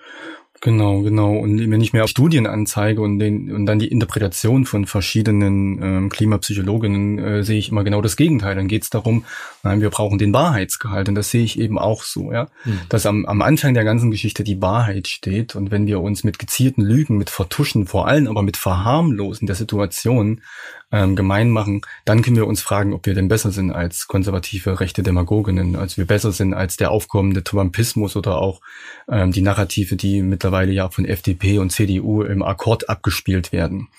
[0.61, 1.35] Genau, genau.
[1.35, 5.81] Und wenn ich mir auch Studien anzeige und, den, und dann die Interpretation von verschiedenen
[5.81, 8.55] ähm, Klimapsychologinnen, äh, sehe ich immer genau das Gegenteil.
[8.55, 9.23] Dann geht es darum,
[9.63, 11.09] nein, wir brauchen den Wahrheitsgehalt.
[11.09, 12.47] Und das sehe ich eben auch so, ja.
[12.65, 12.81] Mhm.
[12.89, 15.55] Dass am, am Anfang der ganzen Geschichte die Wahrheit steht.
[15.55, 19.55] Und wenn wir uns mit gezielten Lügen, mit Vertuschen, vor allem aber mit Verharmlosen der
[19.55, 20.41] Situation
[20.91, 24.79] ähm, gemein machen, dann können wir uns fragen, ob wir denn besser sind als konservative
[24.79, 28.61] rechte Demagoginnen, als wir besser sind als der aufkommende Trumpismus oder auch
[29.09, 33.89] ähm, die Narrative, die mittlerweile ja von FDP und CDU im Akkord abgespielt werden.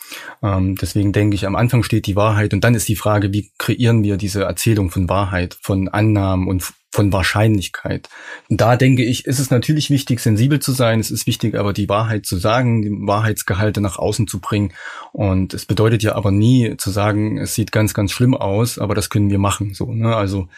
[0.42, 3.50] Ähm, deswegen denke ich, am Anfang steht die Wahrheit und dann ist die Frage, wie
[3.58, 8.08] kreieren wir diese Erzählung von Wahrheit, von Annahmen und von Wahrscheinlichkeit.
[8.48, 11.00] Da denke ich, ist es natürlich wichtig, sensibel zu sein.
[11.00, 14.72] Es ist wichtig, aber die Wahrheit zu sagen, die Wahrheitsgehalte nach außen zu bringen.
[15.12, 18.94] Und es bedeutet ja aber nie zu sagen, es sieht ganz, ganz schlimm aus, aber
[18.94, 19.74] das können wir machen.
[19.74, 20.16] So, ne?
[20.16, 20.48] Also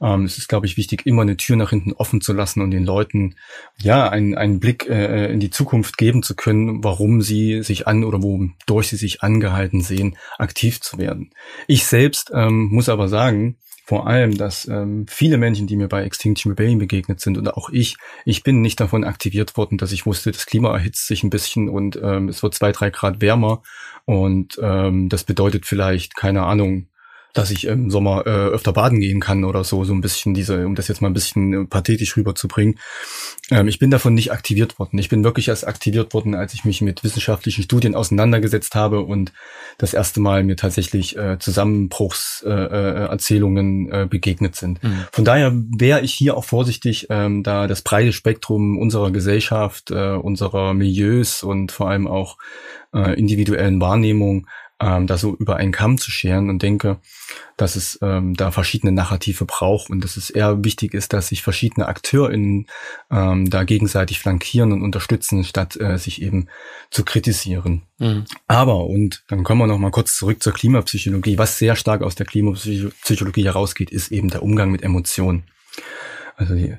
[0.00, 2.70] ähm, es ist, glaube ich, wichtig, immer eine Tür nach hinten offen zu lassen und
[2.70, 3.36] den Leuten
[3.78, 8.04] ja einen, einen Blick äh, in die Zukunft geben zu können, warum sie sich an
[8.04, 11.30] oder wodurch sie sich angehalten sehen, aktiv zu werden.
[11.66, 13.56] Ich selbst ähm, muss aber sagen,
[13.88, 17.70] vor allem, dass ähm, viele Menschen, die mir bei Extinction Rebellion begegnet sind und auch
[17.70, 17.96] ich,
[18.26, 21.70] ich bin nicht davon aktiviert worden, dass ich wusste, das Klima erhitzt sich ein bisschen
[21.70, 23.62] und ähm, es wird zwei, drei Grad wärmer.
[24.04, 26.88] Und ähm, das bedeutet vielleicht, keine Ahnung,
[27.34, 30.66] dass ich im Sommer äh, öfter baden gehen kann oder so, so ein bisschen diese,
[30.66, 32.78] um das jetzt mal ein bisschen äh, pathetisch rüberzubringen.
[33.50, 34.98] Ähm, ich bin davon nicht aktiviert worden.
[34.98, 39.32] Ich bin wirklich erst aktiviert worden, als ich mich mit wissenschaftlichen Studien auseinandergesetzt habe und
[39.76, 44.82] das erste Mal mir tatsächlich äh, Zusammenbruchserzählungen äh, äh, begegnet sind.
[44.82, 45.04] Mhm.
[45.12, 50.12] Von daher wäre ich hier auch vorsichtig, ähm, da das breite Spektrum unserer Gesellschaft, äh,
[50.12, 52.38] unserer Milieus und vor allem auch
[52.94, 54.46] äh, individuellen Wahrnehmung
[54.80, 56.98] ähm, da so über einen Kamm zu scheren und denke,
[57.56, 61.42] dass es ähm, da verschiedene Narrative braucht und dass es eher wichtig ist, dass sich
[61.42, 62.66] verschiedene AkteurInnen
[63.10, 66.48] ähm, da gegenseitig flankieren und unterstützen, statt äh, sich eben
[66.90, 67.82] zu kritisieren.
[67.98, 68.24] Mhm.
[68.46, 71.38] Aber, und dann kommen wir noch mal kurz zurück zur Klimapsychologie.
[71.38, 75.44] Was sehr stark aus der Klimapsychologie herausgeht, ist eben der Umgang mit Emotionen.
[76.38, 76.72] Also die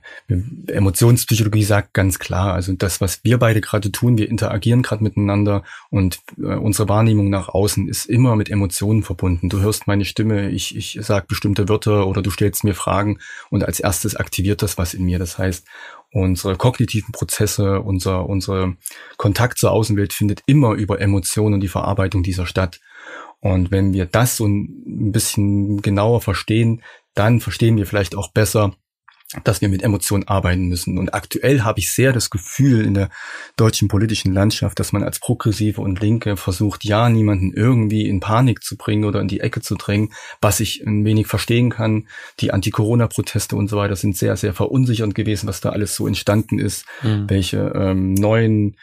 [0.68, 5.64] Emotionspsychologie sagt ganz klar, also das, was wir beide gerade tun, wir interagieren gerade miteinander
[5.90, 9.50] und äh, unsere Wahrnehmung nach außen ist immer mit Emotionen verbunden.
[9.50, 13.20] Du hörst meine Stimme, ich, ich sag bestimmte Wörter oder du stellst mir Fragen
[13.50, 15.20] und als erstes aktiviert das was in mir.
[15.20, 15.68] Das heißt,
[16.14, 18.76] unsere kognitiven Prozesse, unser, unser
[19.18, 22.80] Kontakt zur Außenwelt findet immer über Emotionen und die Verarbeitung dieser statt.
[23.42, 26.82] Und wenn wir das so ein bisschen genauer verstehen,
[27.14, 28.74] dann verstehen wir vielleicht auch besser,
[29.44, 30.98] dass wir mit Emotionen arbeiten müssen.
[30.98, 33.10] Und aktuell habe ich sehr das Gefühl in der
[33.58, 38.64] deutschen politischen Landschaft, dass man als Progressive und Linke versucht, ja, niemanden irgendwie in Panik
[38.64, 42.08] zu bringen oder in die Ecke zu drängen, was ich ein wenig verstehen kann.
[42.40, 46.58] Die Anti-Corona-Proteste und so weiter sind sehr, sehr verunsichernd gewesen, was da alles so entstanden
[46.58, 47.30] ist, mhm.
[47.30, 48.78] welche ähm, neuen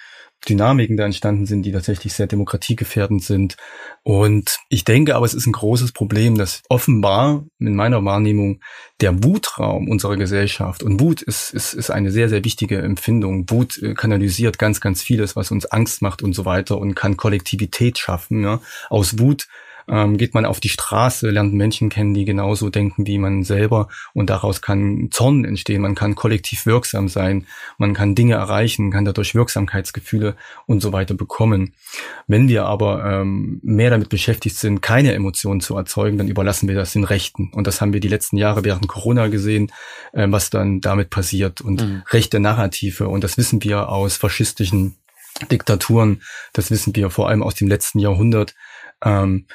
[0.49, 3.57] Dynamiken da entstanden sind, die tatsächlich sehr demokratiegefährdend sind.
[4.03, 8.61] Und ich denke aber, es ist ein großes Problem, dass offenbar in meiner Wahrnehmung
[9.01, 13.51] der Wutraum unserer Gesellschaft und Wut ist, ist, ist eine sehr, sehr wichtige Empfindung.
[13.51, 17.17] Wut äh, kanalisiert ganz, ganz vieles, was uns Angst macht und so weiter und kann
[17.17, 18.43] Kollektivität schaffen.
[18.43, 18.61] Ja.
[18.89, 19.49] Aus Wut
[19.89, 23.89] ähm, geht man auf die Straße, lernt Menschen kennen, die genauso denken wie man selber
[24.15, 27.47] und daraus kann Zorn entstehen, man kann kollektiv wirksam sein,
[27.79, 31.75] man kann Dinge erreichen, kann dadurch Wirksamkeitsgefühle und so weiter bekommen.
[32.27, 36.75] Wenn wir aber ähm, mehr damit beschäftigt sind, keine Emotionen zu erzeugen, dann überlassen wir
[36.75, 37.51] das den Rechten.
[37.53, 39.73] Und das haben wir die letzten Jahre während Corona gesehen,
[40.13, 41.61] äh, was dann damit passiert.
[41.61, 42.03] Und mhm.
[42.11, 44.97] rechte Narrative, und das wissen wir aus faschistischen
[45.51, 46.23] Diktaturen,
[46.53, 48.55] das wissen wir vor allem aus dem letzten Jahrhundert,
[49.05, 49.47] ähm,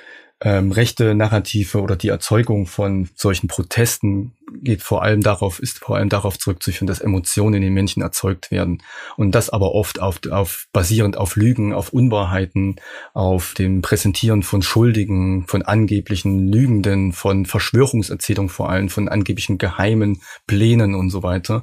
[0.43, 5.97] ähm, rechte Narrative oder die Erzeugung von solchen Protesten geht vor allem darauf, ist vor
[5.97, 8.82] allem darauf zurückzuführen, dass Emotionen in den Menschen erzeugt werden.
[9.17, 12.77] Und das aber oft auf, auf basierend auf Lügen, auf Unwahrheiten,
[13.13, 20.21] auf dem Präsentieren von Schuldigen, von angeblichen Lügenden, von Verschwörungserzählungen vor allem, von angeblichen geheimen
[20.47, 21.62] Plänen und so weiter.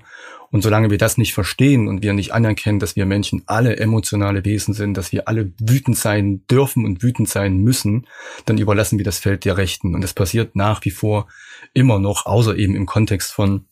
[0.50, 4.44] Und solange wir das nicht verstehen und wir nicht anerkennen, dass wir Menschen alle emotionale
[4.44, 8.06] Wesen sind, dass wir alle wütend sein dürfen und wütend sein müssen,
[8.46, 9.94] dann überlassen wir das Feld der Rechten.
[9.94, 11.28] Und das passiert nach wie vor
[11.74, 13.66] immer noch, außer eben im Kontext von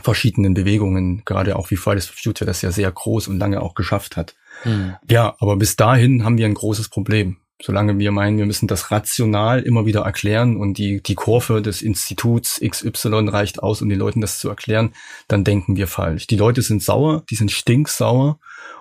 [0.00, 3.74] verschiedenen Bewegungen, gerade auch wie Fridays for Future das ja sehr groß und lange auch
[3.74, 4.34] geschafft hat.
[4.64, 4.94] Mhm.
[5.08, 7.36] Ja, aber bis dahin haben wir ein großes Problem.
[7.62, 11.80] Solange wir meinen, wir müssen das rational immer wieder erklären und die, die Kurve des
[11.80, 14.94] Instituts XY reicht aus, um den Leuten das zu erklären,
[15.28, 16.26] dann denken wir falsch.
[16.26, 18.40] Die Leute sind sauer, die sind stinksauer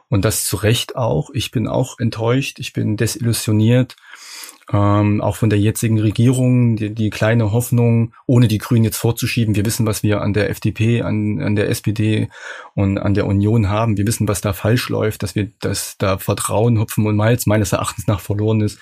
[0.09, 1.29] und das zu Recht auch.
[1.33, 3.95] Ich bin auch enttäuscht, ich bin desillusioniert
[4.71, 9.55] ähm, auch von der jetzigen Regierung, die, die kleine Hoffnung, ohne die Grünen jetzt vorzuschieben.
[9.55, 12.29] Wir wissen, was wir an der FDP, an, an der SPD
[12.73, 13.97] und an der Union haben.
[13.97, 17.73] Wir wissen, was da falsch läuft, dass wir, dass da Vertrauen, Hopfen und Malz meines
[17.73, 18.79] Erachtens nach verloren ist.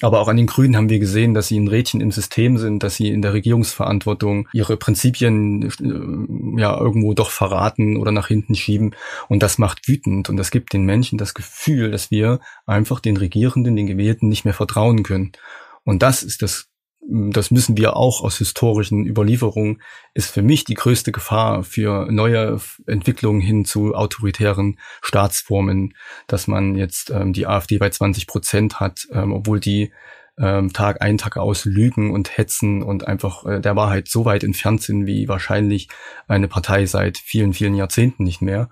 [0.00, 2.82] Aber auch an den Grünen haben wir gesehen, dass sie ein Rädchen im System sind,
[2.82, 8.54] dass sie in der Regierungsverantwortung ihre Prinzipien äh, ja irgendwo doch verraten oder nach hinten
[8.54, 8.94] schieben.
[9.28, 13.16] Und das macht wütend und das gibt den Menschen das Gefühl, dass wir einfach den
[13.16, 15.17] Regierenden, den Gewählten nicht mehr vertrauen können.
[15.84, 16.68] Und das ist das,
[17.00, 19.80] das müssen wir auch aus historischen Überlieferungen,
[20.14, 25.94] ist für mich die größte Gefahr für neue Entwicklungen hin zu autoritären Staatsformen,
[26.26, 29.92] dass man jetzt ähm, die AfD bei 20 Prozent hat, ähm, obwohl die
[30.38, 34.44] ähm, Tag ein, Tag aus lügen und hetzen und einfach äh, der Wahrheit so weit
[34.44, 35.88] entfernt sind wie wahrscheinlich
[36.26, 38.68] eine Partei seit vielen, vielen Jahrzehnten nicht mehr.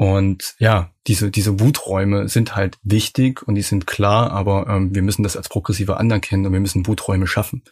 [0.00, 5.02] Und ja, diese, diese Wuträume sind halt wichtig und die sind klar, aber ähm, wir
[5.02, 7.62] müssen das als Progressive anerkennen und wir müssen Wuträume schaffen.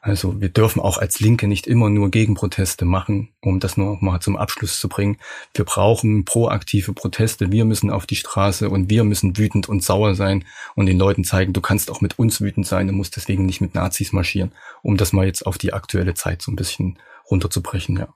[0.00, 4.20] Also wir dürfen auch als Linke nicht immer nur Gegenproteste machen, um das nur mal
[4.20, 5.16] zum Abschluss zu bringen.
[5.52, 7.50] Wir brauchen proaktive Proteste.
[7.50, 10.44] Wir müssen auf die Straße und wir müssen wütend und sauer sein
[10.76, 13.60] und den Leuten zeigen, du kannst auch mit uns wütend sein, du musst deswegen nicht
[13.60, 17.96] mit Nazis marschieren, um das mal jetzt auf die aktuelle Zeit so ein bisschen runterzubrechen,
[17.96, 18.14] ja.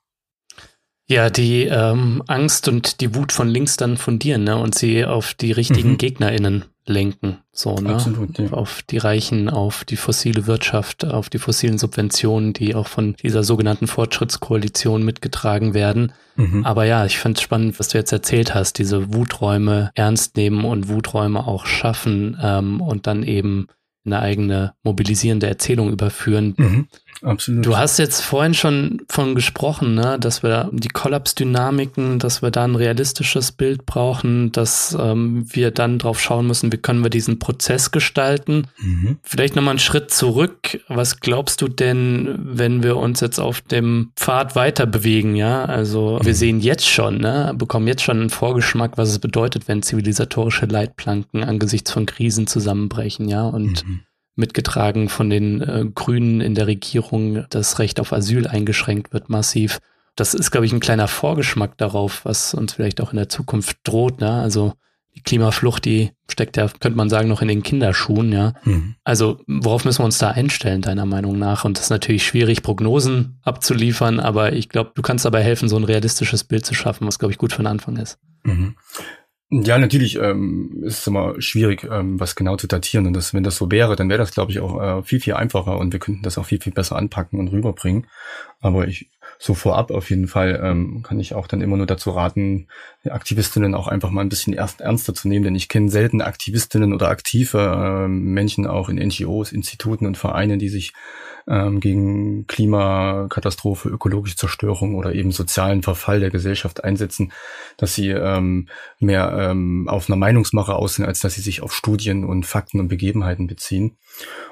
[1.11, 4.59] Ja, die ähm, Angst und die Wut von links dann fundieren, ne?
[4.59, 5.99] Und sie auf die richtigen mhm.
[5.99, 7.39] GegnerInnen lenken.
[7.51, 7.95] So, ne?
[7.95, 8.51] Absolut, ja.
[8.51, 13.43] Auf die Reichen, auf die fossile Wirtschaft, auf die fossilen Subventionen, die auch von dieser
[13.43, 16.13] sogenannten Fortschrittskoalition mitgetragen werden.
[16.37, 16.67] Mhm.
[16.67, 20.67] Aber ja, ich fand es spannend, was du jetzt erzählt hast, diese Wuträume ernst nehmen
[20.67, 23.69] und Wuträume auch schaffen ähm, und dann eben
[24.05, 26.55] eine eigene mobilisierende Erzählung überführen.
[26.57, 26.89] Mhm.
[27.23, 27.67] Absolut.
[27.67, 32.65] Du hast jetzt vorhin schon von gesprochen, ne, dass wir die Kollapsdynamiken, dass wir da
[32.65, 37.39] ein realistisches Bild brauchen, dass ähm, wir dann drauf schauen müssen, wie können wir diesen
[37.39, 38.69] Prozess gestalten.
[38.79, 39.19] Mhm.
[39.23, 40.81] Vielleicht nochmal einen Schritt zurück.
[40.89, 45.65] Was glaubst du denn, wenn wir uns jetzt auf dem Pfad weiter bewegen, ja?
[45.65, 46.27] Also mhm.
[46.27, 50.67] wir sehen jetzt schon, ne, bekommen jetzt schon einen Vorgeschmack, was es bedeutet, wenn zivilisatorische
[50.67, 53.45] Leitplanken angesichts von Krisen zusammenbrechen, ja?
[53.45, 54.01] Und mhm
[54.39, 57.45] mitgetragen von den äh, Grünen in der Regierung.
[57.51, 59.81] Das Recht auf Asyl eingeschränkt wird massiv.
[60.17, 63.79] Das ist, glaube ich, ein kleiner Vorgeschmack darauf, was uns vielleicht auch in der Zukunft
[63.85, 64.21] droht.
[64.21, 64.31] Ne?
[64.31, 64.75] Also
[65.19, 68.33] die Klimaflucht, die steckt ja, könnte man sagen, noch in den Kinderschuhen.
[68.33, 68.95] Ja, mhm.
[69.03, 71.65] also worauf müssen wir uns da einstellen, deiner Meinung nach?
[71.65, 75.77] Und das ist natürlich schwierig, Prognosen abzuliefern, aber ich glaube, du kannst dabei helfen, so
[75.77, 78.19] ein realistisches Bild zu schaffen, was glaube ich gut für den Anfang ist.
[78.45, 78.77] Mhm.
[79.51, 83.07] Ja, natürlich ähm, ist es immer schwierig, ähm, was genau zu datieren.
[83.07, 85.35] Und das, wenn das so wäre, dann wäre das, glaube ich, auch äh, viel, viel
[85.35, 88.07] einfacher und wir könnten das auch viel, viel besser anpacken und rüberbringen.
[88.61, 89.09] Aber ich
[89.39, 92.67] so vorab auf jeden Fall ähm, kann ich auch dann immer nur dazu raten,
[93.09, 96.93] Aktivistinnen auch einfach mal ein bisschen erst ernster zu nehmen, denn ich kenne selten Aktivistinnen
[96.93, 100.93] oder aktive äh, Menschen auch in NGOs, Instituten und Vereinen, die sich
[101.49, 107.33] ähm, gegen Klimakatastrophe, ökologische Zerstörung oder eben sozialen Verfall der Gesellschaft einsetzen,
[107.77, 111.73] dass sie ähm, mehr ähm, auf einer Meinungsmache aus sind, als dass sie sich auf
[111.73, 113.97] Studien und Fakten und Begebenheiten beziehen.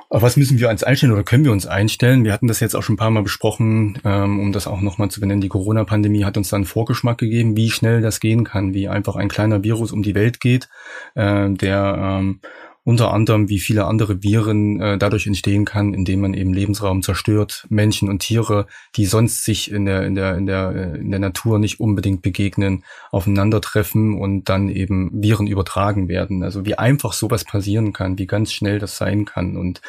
[0.08, 2.24] Auf was müssen wir uns einstellen oder können wir uns einstellen?
[2.24, 5.10] Wir hatten das jetzt auch schon ein paar Mal besprochen, ähm, um das auch nochmal
[5.10, 5.40] zu benennen.
[5.40, 9.28] Die Corona-Pandemie hat uns dann Vorgeschmack gegeben, wie schnell das gehen kann, wie einfach ein
[9.28, 10.68] kleiner Virus um die Welt geht,
[11.14, 12.40] äh, der ähm,
[12.86, 17.66] unter anderem wie viele andere Viren äh, dadurch entstehen kann, indem man eben Lebensraum zerstört,
[17.68, 21.18] Menschen und Tiere, die sonst sich in der in der in der äh, in der
[21.18, 26.44] Natur nicht unbedingt begegnen, aufeinandertreffen und dann eben Viren übertragen werden.
[26.44, 29.80] Also wie einfach sowas passieren kann, wie ganz schnell das sein kann und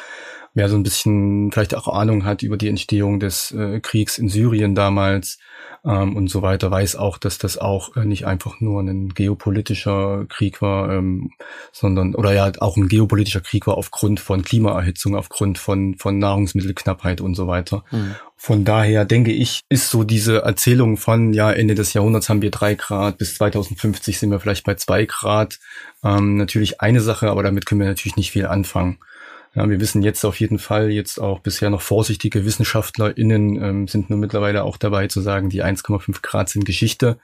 [0.54, 4.28] wer so ein bisschen vielleicht auch Ahnung hat über die Entstehung des äh, Kriegs in
[4.28, 5.38] Syrien damals
[5.84, 10.26] ähm, und so weiter, weiß auch, dass das auch äh, nicht einfach nur ein geopolitischer
[10.28, 11.30] Krieg war, ähm,
[11.72, 17.20] sondern oder ja auch ein geopolitischer Krieg war aufgrund von Klimaerhitzung, aufgrund von von Nahrungsmittelknappheit
[17.20, 17.84] und so weiter.
[17.90, 18.14] Mhm.
[18.40, 22.52] Von daher denke ich, ist so diese Erzählung von, ja, Ende des Jahrhunderts haben wir
[22.52, 25.58] drei Grad, bis 2050 sind wir vielleicht bei zwei Grad,
[26.04, 28.98] ähm, natürlich eine Sache, aber damit können wir natürlich nicht viel anfangen.
[29.58, 34.08] Ja, wir wissen jetzt auf jeden Fall, jetzt auch bisher noch vorsichtige WissenschaftlerInnen ähm, sind
[34.08, 37.18] nur mittlerweile auch dabei zu sagen, die 1,5 Grad sind Geschichte.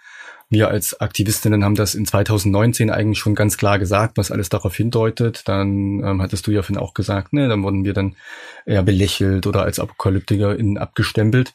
[0.54, 4.74] Wir als Aktivistinnen haben das in 2019 eigentlich schon ganz klar gesagt, was alles darauf
[4.74, 5.42] hindeutet.
[5.46, 8.16] Dann ähm, hattest du ja vorhin auch gesagt, ne, dann wurden wir dann
[8.64, 11.52] eher belächelt oder als ApokalyptikerInnen abgestempelt.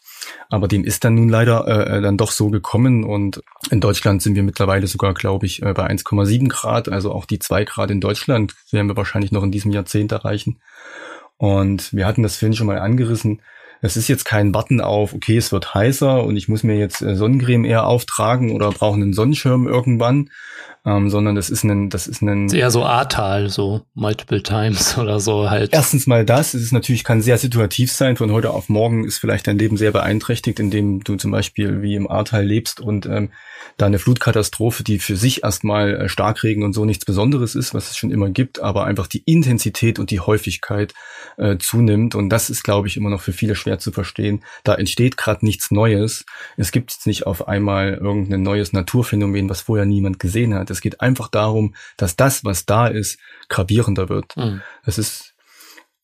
[0.49, 4.21] Aber dem ist dann nun leider äh, äh dann doch so gekommen und in Deutschland
[4.21, 6.89] sind wir mittlerweile sogar, glaube ich, äh, bei 1,7 Grad.
[6.89, 10.59] Also auch die zwei Grad in Deutschland werden wir wahrscheinlich noch in diesem Jahrzehnt erreichen.
[11.38, 13.41] Und wir hatten das vorhin schon mal angerissen
[13.82, 17.01] es ist jetzt kein Warten auf, okay, es wird heißer und ich muss mir jetzt
[17.01, 20.30] äh, Sonnencreme eher auftragen oder brauche einen Sonnenschirm irgendwann,
[20.86, 22.49] ähm, sondern das ist ein, das ist ein.
[22.49, 25.73] Eher so Ahrtal, so multiple times oder so halt.
[25.73, 28.15] Erstens mal das, es ist natürlich, kann sehr situativ sein.
[28.15, 31.95] Von heute auf morgen ist vielleicht dein Leben sehr beeinträchtigt, indem du zum Beispiel wie
[31.95, 33.32] im Ahrtal lebst und ähm,
[33.77, 37.91] da eine Flutkatastrophe, die für sich erstmal äh, Starkregen und so nichts Besonderes ist, was
[37.91, 40.93] es schon immer gibt, aber einfach die Intensität und die Häufigkeit
[41.38, 42.15] äh, zunimmt.
[42.15, 44.43] Und das ist, glaube ich, immer noch für viele schwer zu verstehen.
[44.63, 46.26] Da entsteht gerade nichts Neues.
[46.57, 50.72] Es gibt jetzt nicht auf einmal irgendein neues Naturphänomen, was vorher niemand gesehen hat.
[50.72, 54.36] Es geht einfach darum, dass das, was da ist, gravierender wird.
[54.38, 54.61] Mhm.
[54.86, 55.36] Es ist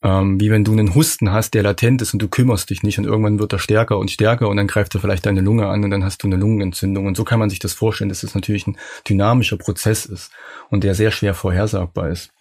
[0.05, 2.99] ähm, wie wenn du einen Husten hast, der latent ist und du kümmerst dich nicht
[2.99, 5.84] und irgendwann wird er stärker und stärker und dann greift er vielleicht deine Lunge an
[5.84, 7.07] und dann hast du eine Lungenentzündung.
[7.07, 8.78] Und so kann man sich das vorstellen, dass es natürlich ein
[9.09, 10.32] dynamischer Prozess ist
[10.70, 12.32] und der sehr schwer vorhersagbar ist.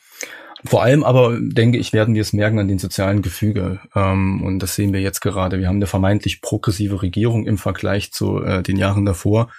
[0.67, 3.81] Vor allem aber, denke ich, werden wir es merken an den sozialen Gefüge.
[3.95, 5.59] Ähm, und das sehen wir jetzt gerade.
[5.59, 9.51] Wir haben eine vermeintlich progressive Regierung im Vergleich zu äh, den Jahren davor.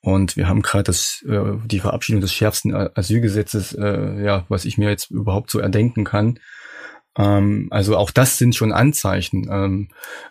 [0.00, 4.78] Und wir haben gerade das, äh, die Verabschiedung des schärfsten Asylgesetzes, äh, ja, was ich
[4.78, 6.38] mir jetzt überhaupt so erdenken kann.
[7.16, 9.48] Ähm, also auch das sind schon Anzeichen.
[9.50, 9.88] Ähm,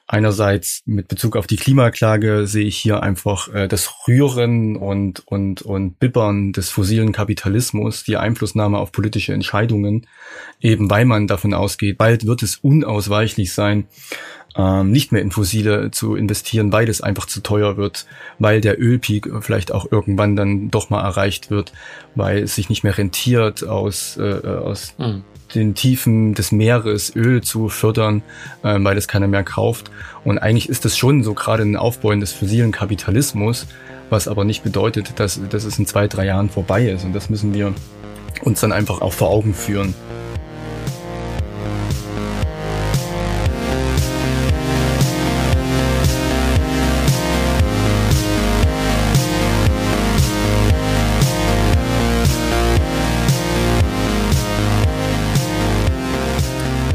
[0.07, 5.61] einerseits mit Bezug auf die Klimaklage sehe ich hier einfach äh, das Rühren und, und,
[5.61, 10.07] und Bibbern des fossilen Kapitalismus, die Einflussnahme auf politische Entscheidungen,
[10.59, 13.85] eben weil man davon ausgeht, bald wird es unausweichlich sein,
[14.57, 18.05] ähm, nicht mehr in Fossile zu investieren, weil es einfach zu teuer wird,
[18.39, 21.71] weil der Ölpeak vielleicht auch irgendwann dann doch mal erreicht wird,
[22.15, 25.23] weil es sich nicht mehr rentiert aus, äh, aus mhm
[25.53, 28.23] den Tiefen des Meeres Öl zu fördern,
[28.63, 29.91] äh, weil es keiner mehr kauft.
[30.23, 33.67] Und eigentlich ist das schon so gerade ein Aufbauen des fossilen Kapitalismus,
[34.09, 37.03] was aber nicht bedeutet, dass, dass es in zwei, drei Jahren vorbei ist.
[37.03, 37.73] Und das müssen wir
[38.43, 39.93] uns dann einfach auch vor Augen führen.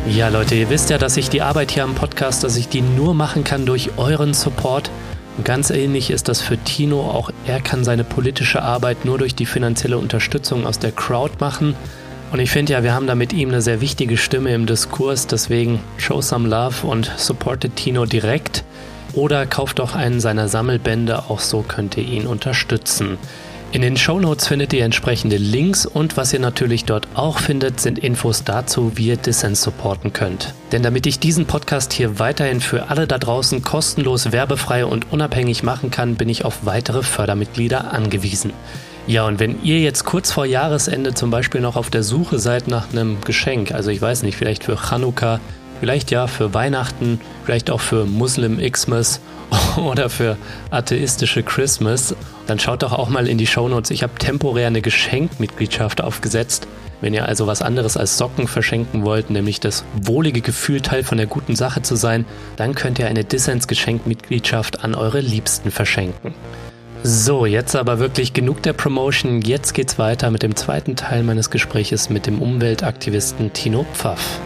[0.08, 2.80] Ja, Leute, ihr wisst ja, dass ich die Arbeit hier am Podcast, dass ich die
[2.80, 4.90] nur machen kann durch euren Support.
[5.36, 7.00] Und ganz ähnlich ist das für Tino.
[7.00, 11.74] Auch er kann seine politische Arbeit nur durch die finanzielle Unterstützung aus der Crowd machen.
[12.32, 15.26] Und ich finde ja, wir haben da mit ihm eine sehr wichtige Stimme im Diskurs.
[15.26, 18.62] Deswegen show some love und supportet Tino direkt.
[19.12, 21.24] Oder kauft doch einen seiner Sammelbände.
[21.28, 23.18] Auch so könnt ihr ihn unterstützen.
[23.72, 27.98] In den Shownotes findet ihr entsprechende Links und was ihr natürlich dort auch findet, sind
[27.98, 30.54] Infos dazu, wie ihr Dissens supporten könnt.
[30.72, 35.62] Denn damit ich diesen Podcast hier weiterhin für alle da draußen kostenlos, werbefrei und unabhängig
[35.62, 38.52] machen kann, bin ich auf weitere Fördermitglieder angewiesen.
[39.08, 42.68] Ja, und wenn ihr jetzt kurz vor Jahresende zum Beispiel noch auf der Suche seid
[42.68, 45.40] nach einem Geschenk, also ich weiß nicht, vielleicht für Chanukka,
[45.80, 49.20] vielleicht ja für Weihnachten, vielleicht auch für Muslim Xmas
[49.76, 50.36] oder für
[50.70, 52.14] atheistische Christmas,
[52.46, 53.90] dann schaut doch auch mal in die Shownotes.
[53.90, 56.66] Ich habe temporär eine Geschenkmitgliedschaft aufgesetzt.
[57.00, 61.18] Wenn ihr also was anderes als Socken verschenken wollt, nämlich das wohlige Gefühl, Teil von
[61.18, 62.24] der guten Sache zu sein,
[62.56, 66.34] dann könnt ihr eine Dissens-Geschenkmitgliedschaft an eure Liebsten verschenken.
[67.02, 69.42] So, jetzt aber wirklich genug der Promotion.
[69.42, 74.40] Jetzt geht's weiter mit dem zweiten Teil meines Gespräches mit dem Umweltaktivisten Tino Pfaff.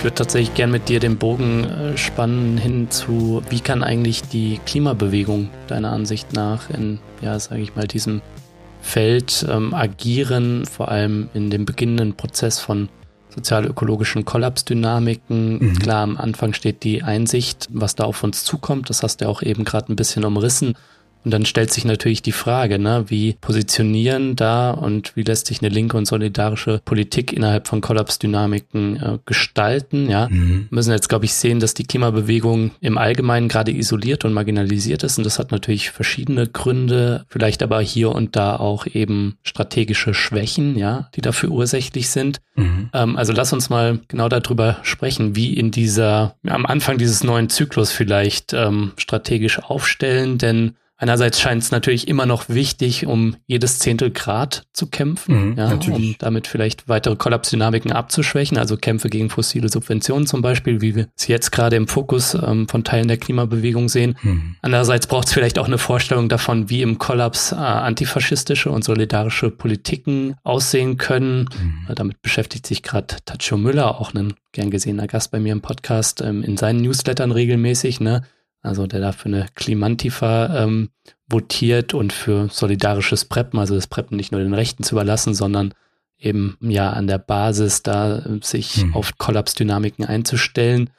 [0.00, 4.22] Ich würde tatsächlich gern mit dir den Bogen äh, spannen hin zu, wie kann eigentlich
[4.22, 8.22] die Klimabewegung deiner Ansicht nach in, ja, sage ich mal, diesem
[8.80, 12.88] Feld ähm, agieren, vor allem in dem beginnenden Prozess von
[13.28, 15.58] sozial-ökologischen Kollapsdynamiken.
[15.58, 15.78] Mhm.
[15.78, 18.88] Klar, am Anfang steht die Einsicht, was da auf uns zukommt.
[18.88, 20.78] Das hast du ja auch eben gerade ein bisschen umrissen.
[21.24, 25.60] Und dann stellt sich natürlich die Frage, ne, wie positionieren da und wie lässt sich
[25.60, 30.28] eine linke und solidarische Politik innerhalb von Kollapsdynamiken äh, gestalten, ja.
[30.30, 30.68] Mhm.
[30.70, 35.02] Wir müssen jetzt, glaube ich, sehen, dass die Klimabewegung im Allgemeinen gerade isoliert und marginalisiert
[35.02, 40.14] ist und das hat natürlich verschiedene Gründe, vielleicht aber hier und da auch eben strategische
[40.14, 42.40] Schwächen, ja, die dafür ursächlich sind.
[42.56, 42.90] Mhm.
[42.92, 47.48] Ähm, also lass uns mal genau darüber sprechen, wie in dieser, am Anfang dieses neuen
[47.48, 53.78] Zyklus vielleicht ähm, strategisch aufstellen, denn Einerseits scheint es natürlich immer noch wichtig, um jedes
[53.78, 59.30] Zehntel Grad zu kämpfen, mhm, ja, um damit vielleicht weitere Kollapsdynamiken abzuschwächen, also Kämpfe gegen
[59.30, 63.16] fossile Subventionen zum Beispiel, wie wir es jetzt gerade im Fokus ähm, von Teilen der
[63.16, 64.18] Klimabewegung sehen.
[64.20, 64.56] Mhm.
[64.60, 69.50] Andererseits braucht es vielleicht auch eine Vorstellung davon, wie im Kollaps äh, antifaschistische und solidarische
[69.50, 71.48] Politiken aussehen können.
[71.58, 71.86] Mhm.
[71.88, 75.62] Äh, damit beschäftigt sich gerade Tacho Müller, auch ein gern gesehener Gast bei mir im
[75.62, 78.22] Podcast, ähm, in seinen Newslettern regelmäßig, ne?
[78.62, 80.90] Also der da für eine Klimantifa ähm,
[81.28, 85.74] votiert und für solidarisches Preppen, also das Preppen nicht nur den Rechten zu überlassen, sondern
[86.18, 88.94] eben ja an der Basis da äh, sich mhm.
[88.94, 90.90] auf Kollapsdynamiken einzustellen.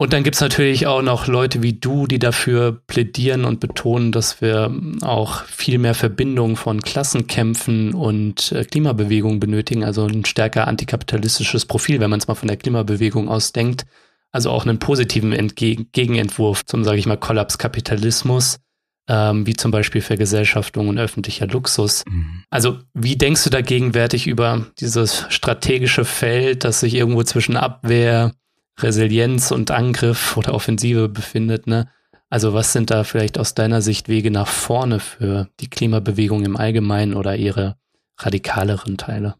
[0.00, 4.40] Und dann gibt's natürlich auch noch Leute wie du, die dafür plädieren und betonen, dass
[4.40, 11.64] wir auch viel mehr Verbindung von Klassenkämpfen und äh, Klimabewegung benötigen, also ein stärker antikapitalistisches
[11.64, 13.86] Profil, wenn man es mal von der Klimabewegung aus denkt
[14.32, 18.58] also auch einen positiven Entgegen Gegenentwurf zum, sage ich mal, Kollapskapitalismus,
[19.08, 22.04] ähm, wie zum Beispiel Vergesellschaftung und öffentlicher Luxus.
[22.06, 22.44] Mhm.
[22.50, 28.32] Also wie denkst du da gegenwärtig über dieses strategische Feld, das sich irgendwo zwischen Abwehr,
[28.78, 31.66] Resilienz und Angriff oder Offensive befindet?
[31.66, 31.88] Ne?
[32.30, 36.56] Also was sind da vielleicht aus deiner Sicht Wege nach vorne für die Klimabewegung im
[36.56, 37.76] Allgemeinen oder ihre
[38.18, 39.36] radikaleren Teile?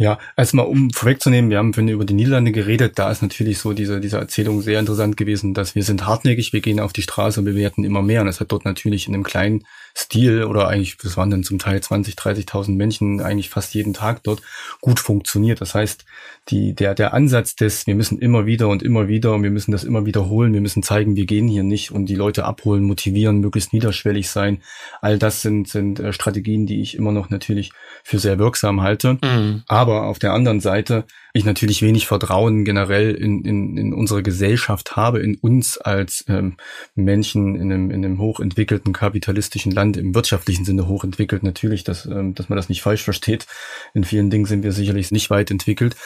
[0.00, 3.72] Ja, erstmal um vorwegzunehmen, wir haben vorhin über die Niederlande geredet, da ist natürlich so
[3.72, 7.40] diese, diese Erzählung sehr interessant gewesen, dass wir sind hartnäckig, wir gehen auf die Straße
[7.40, 8.20] und bewerten immer mehr.
[8.20, 9.64] Und das hat dort natürlich in einem kleinen
[10.00, 14.22] Stil oder eigentlich, das waren dann zum Teil 20, 30.000 Menschen eigentlich fast jeden Tag
[14.22, 14.42] dort
[14.80, 15.60] gut funktioniert.
[15.60, 16.04] Das heißt,
[16.50, 19.72] die, der, der Ansatz des, wir müssen immer wieder und immer wieder und wir müssen
[19.72, 23.40] das immer wiederholen, wir müssen zeigen, wir gehen hier nicht und die Leute abholen, motivieren,
[23.40, 24.62] möglichst niederschwellig sein.
[25.00, 27.72] All das sind, sind äh, Strategien, die ich immer noch natürlich
[28.04, 29.18] für sehr wirksam halte.
[29.20, 29.64] Mhm.
[29.66, 34.96] Aber auf der anderen Seite ich natürlich wenig Vertrauen generell in, in, in unsere Gesellschaft
[34.96, 36.56] habe, in uns als ähm,
[36.94, 42.34] Menschen in einem, in einem hochentwickelten kapitalistischen Land, im wirtschaftlichen Sinne hochentwickelt natürlich, dass, ähm,
[42.34, 43.46] dass man das nicht falsch versteht.
[43.94, 45.96] In vielen Dingen sind wir sicherlich nicht weit entwickelt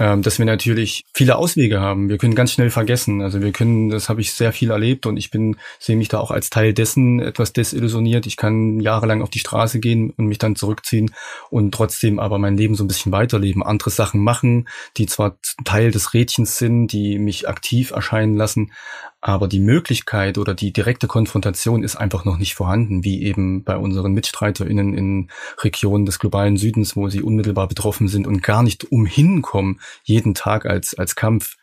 [0.00, 2.08] ähm, dass wir natürlich viele Auswege haben.
[2.08, 3.20] Wir können ganz schnell vergessen.
[3.20, 6.18] Also wir können, das habe ich sehr viel erlebt und ich bin, sehe mich da
[6.18, 8.26] auch als Teil dessen etwas desillusioniert.
[8.26, 11.14] Ich kann jahrelang auf die Straße gehen und mich dann zurückziehen
[11.50, 15.36] und trotzdem aber mein Leben so ein bisschen weiterleben, andere Sachen machen, die zwar
[15.66, 18.72] Teil des Rädchens sind, die mich aktiv erscheinen lassen,
[19.20, 23.76] aber die Möglichkeit oder die direkte Konfrontation ist einfach noch nicht vorhanden, wie eben bei
[23.76, 28.90] unseren MitstreiterInnen in Regionen des globalen Südens, wo sie unmittelbar betroffen sind und gar nicht
[28.90, 31.56] umhin kommen, jeden Tag als, als Kampf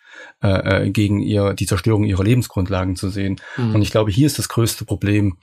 [0.44, 3.42] äh, äh, gegen ihr, die Zerstörung ihrer Lebensgrundlagen zu sehen.
[3.56, 3.76] Mhm.
[3.76, 5.38] Und ich glaube, hier ist das größte Problem,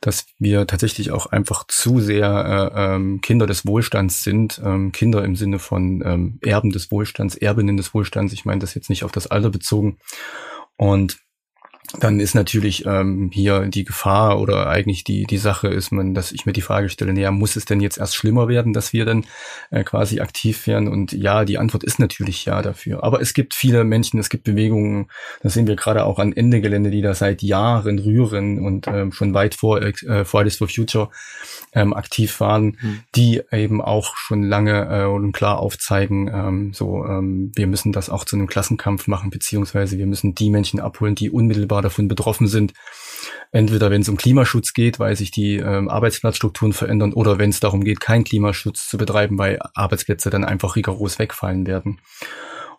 [0.00, 5.24] dass wir tatsächlich auch einfach zu sehr äh, ähm, Kinder des Wohlstands sind, ähm, Kinder
[5.24, 8.32] im Sinne von ähm, Erben des Wohlstands, Erbinnen des Wohlstands.
[8.32, 9.98] Ich meine das jetzt nicht auf das Alter bezogen.
[10.76, 11.18] Und
[11.98, 16.32] dann ist natürlich ähm, hier die Gefahr oder eigentlich die die Sache ist man, dass
[16.32, 19.06] ich mir die Frage stelle, naja, muss es denn jetzt erst schlimmer werden, dass wir
[19.06, 19.24] dann
[19.70, 20.88] äh, quasi aktiv werden?
[20.88, 23.02] Und ja, die Antwort ist natürlich ja dafür.
[23.02, 25.08] Aber es gibt viele Menschen, es gibt Bewegungen,
[25.42, 29.12] das sehen wir gerade auch an Ende Gelände, die da seit Jahren rühren und ähm,
[29.12, 31.08] schon weit vor äh, Fridays for Future
[31.72, 33.00] ähm, aktiv waren, mhm.
[33.14, 38.10] die eben auch schon lange äh, und klar aufzeigen, ähm, so ähm, wir müssen das
[38.10, 42.46] auch zu einem Klassenkampf machen, beziehungsweise wir müssen die Menschen abholen, die unmittelbar davon betroffen
[42.46, 42.72] sind.
[43.50, 47.60] Entweder wenn es um Klimaschutz geht, weil sich die ähm, Arbeitsplatzstrukturen verändern, oder wenn es
[47.60, 52.00] darum geht, keinen Klimaschutz zu betreiben, weil Arbeitsplätze dann einfach rigoros wegfallen werden.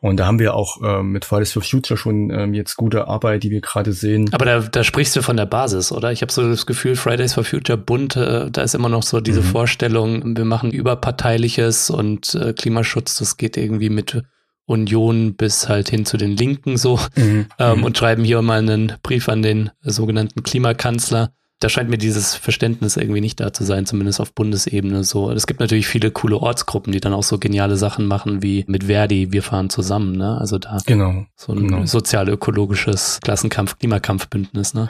[0.01, 3.43] Und da haben wir auch ähm, mit Fridays for Future schon ähm, jetzt gute Arbeit,
[3.43, 4.29] die wir gerade sehen.
[4.33, 6.11] Aber da, da sprichst du von der Basis, oder?
[6.11, 9.19] Ich habe so das Gefühl, Fridays for Future Bund, äh, da ist immer noch so
[9.19, 9.45] diese mhm.
[9.45, 14.23] Vorstellung, wir machen überparteiliches und äh, Klimaschutz, das geht irgendwie mit
[14.69, 17.47] Union bis halt hin zu den Linken so mhm.
[17.57, 17.83] ähm, mhm.
[17.83, 22.95] und schreiben hier mal einen Brief an den sogenannten Klimakanzler da scheint mir dieses Verständnis
[22.95, 25.29] irgendwie nicht da zu sein, zumindest auf Bundesebene so.
[25.29, 28.85] Es gibt natürlich viele coole Ortsgruppen, die dann auch so geniale Sachen machen wie mit
[28.85, 30.37] Verdi, wir fahren zusammen, ne?
[30.39, 31.85] Also da genau, so ein genau.
[31.85, 34.89] sozial-ökologisches Klassenkampf, Klimakampfbündnis, ne?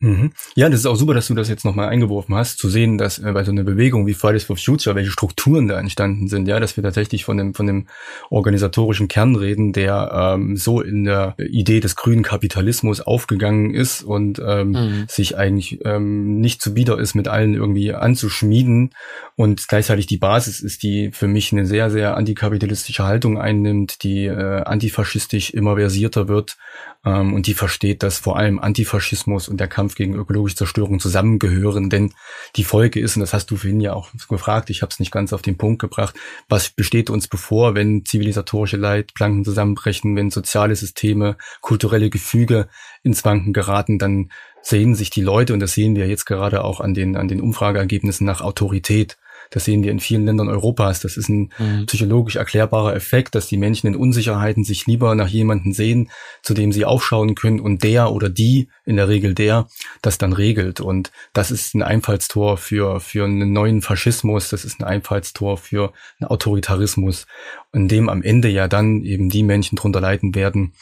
[0.00, 0.30] Mhm.
[0.54, 3.18] Ja, das ist auch super, dass du das jetzt nochmal eingeworfen hast, zu sehen, dass
[3.18, 6.60] äh, bei so einer Bewegung wie Fridays for Future, welche Strukturen da entstanden sind, ja,
[6.60, 7.88] dass wir tatsächlich von dem, von dem
[8.30, 14.40] organisatorischen Kern reden, der ähm, so in der Idee des grünen Kapitalismus aufgegangen ist und
[14.44, 15.04] ähm, mhm.
[15.08, 18.94] sich eigentlich ähm, nicht zuwider ist, mit allen irgendwie anzuschmieden
[19.34, 24.26] und gleichzeitig die Basis ist, die für mich eine sehr, sehr antikapitalistische Haltung einnimmt, die
[24.26, 26.56] äh, antifaschistisch immer versierter wird
[27.04, 31.90] ähm, und die versteht, dass vor allem Antifaschismus und der Kampf gegen ökologische Zerstörung zusammengehören,
[31.90, 32.12] denn
[32.56, 35.12] die Folge ist, und das hast du vorhin ja auch gefragt, ich habe es nicht
[35.12, 36.14] ganz auf den Punkt gebracht,
[36.48, 42.68] was besteht uns bevor, wenn zivilisatorische Leitplanken zusammenbrechen, wenn soziale Systeme, kulturelle Gefüge
[43.02, 44.30] ins Wanken geraten, dann
[44.62, 47.40] sehen sich die Leute, und das sehen wir jetzt gerade auch an den, an den
[47.40, 49.16] Umfrageergebnissen nach Autorität.
[49.50, 51.00] Das sehen wir in vielen Ländern Europas.
[51.00, 51.86] Das ist ein mhm.
[51.86, 56.10] psychologisch erklärbarer Effekt, dass die Menschen in Unsicherheiten sich lieber nach jemanden sehen,
[56.42, 59.68] zu dem sie aufschauen können und der oder die, in der Regel der,
[60.02, 60.80] das dann regelt.
[60.80, 64.50] Und das ist ein Einfallstor für, für einen neuen Faschismus.
[64.50, 67.26] Das ist ein Einfallstor für einen Autoritarismus
[67.72, 70.72] in dem am Ende ja dann eben die Menschen drunter leiden werden,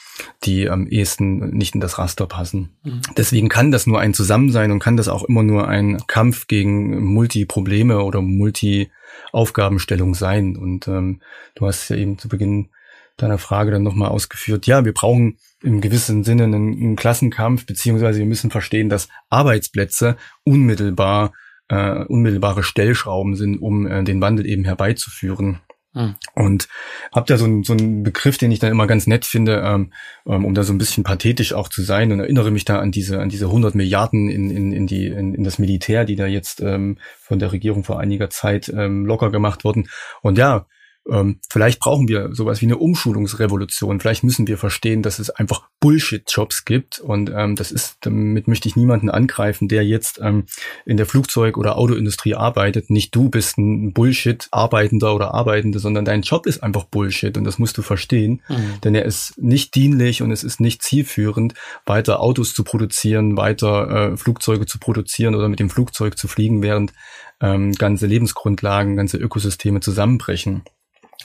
[0.45, 2.77] die am ehesten nicht in das Raster passen.
[2.85, 3.01] Mhm.
[3.17, 7.05] Deswegen kann das nur ein Zusammensein und kann das auch immer nur ein Kampf gegen
[7.05, 10.57] Multi-Probleme oder Multi-Aufgabenstellung sein.
[10.57, 11.21] Und ähm,
[11.57, 12.69] du hast ja eben zu Beginn
[13.17, 18.19] deiner Frage dann nochmal ausgeführt, ja, wir brauchen im gewissen Sinne einen, einen Klassenkampf, beziehungsweise
[18.19, 21.33] wir müssen verstehen, dass Arbeitsplätze unmittelbar
[21.69, 25.59] äh, unmittelbare Stellschrauben sind, um äh, den Wandel eben herbeizuführen.
[25.97, 26.15] Mhm.
[26.35, 26.69] Und
[27.11, 29.93] habt da so, ein, so einen Begriff, den ich dann immer ganz nett finde, ähm,
[30.27, 32.93] ähm, um da so ein bisschen pathetisch auch zu sein und erinnere mich da an
[32.93, 36.27] diese an diese 100 Milliarden in, in, in, die, in, in das Militär, die da
[36.27, 39.89] jetzt ähm, von der Regierung vor einiger Zeit ähm, locker gemacht wurden.
[40.21, 40.67] Und ja,
[41.11, 44.01] ähm, vielleicht brauchen wir sowas wie eine Umschulungsrevolution.
[44.01, 46.99] Vielleicht müssen wir verstehen, dass es einfach Bullshit-Jobs gibt.
[46.99, 50.45] Und ähm, das ist, damit möchte ich niemanden angreifen, der jetzt ähm,
[50.85, 52.91] in der Flugzeug- oder Autoindustrie arbeitet.
[52.91, 57.37] Nicht du bist ein Bullshit-Arbeitender oder Arbeitende, sondern dein Job ist einfach Bullshit.
[57.37, 58.43] Und das musst du verstehen.
[58.49, 58.81] Mhm.
[58.83, 61.55] Denn er ist nicht dienlich und es ist nicht zielführend,
[61.85, 66.63] weiter Autos zu produzieren, weiter äh, Flugzeuge zu produzieren oder mit dem Flugzeug zu fliegen,
[66.63, 66.93] während
[67.41, 70.63] ähm, ganze Lebensgrundlagen, ganze Ökosysteme zusammenbrechen.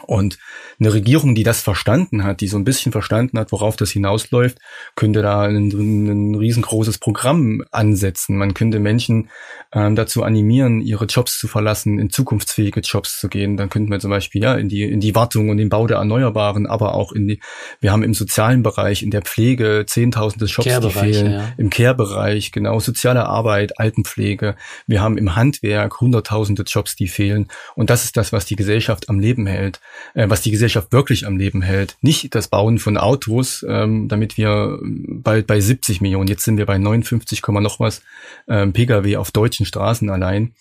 [0.07, 0.39] Und
[0.79, 4.57] eine Regierung, die das verstanden hat, die so ein bisschen verstanden hat, worauf das hinausläuft,
[4.95, 8.37] könnte da ein, ein riesengroßes Programm ansetzen.
[8.37, 9.29] Man könnte Menschen
[9.73, 13.57] ähm, dazu animieren, ihre Jobs zu verlassen, in zukunftsfähige Jobs zu gehen.
[13.57, 15.97] Dann könnten wir zum Beispiel ja in die in die Wartung und den Bau der
[15.97, 17.39] Erneuerbaren, aber auch in die.
[17.79, 21.31] Wir haben im sozialen Bereich, in der Pflege zehntausende Jobs, die fehlen.
[21.33, 21.53] Ja.
[21.57, 24.55] Im Care-Bereich genau soziale Arbeit, Altenpflege.
[24.87, 27.47] Wir haben im Handwerk hunderttausende Jobs, die fehlen.
[27.75, 29.80] Und das ist das, was die Gesellschaft am Leben hält
[30.13, 31.97] äh, was die Gesellschaft wirklich am Leben hält.
[32.01, 36.65] Nicht das Bauen von Autos, ähm, damit wir bald bei 70 Millionen, jetzt sind wir
[36.65, 38.01] bei 59, noch was
[38.47, 40.53] ähm, Pkw auf deutschen Straßen allein.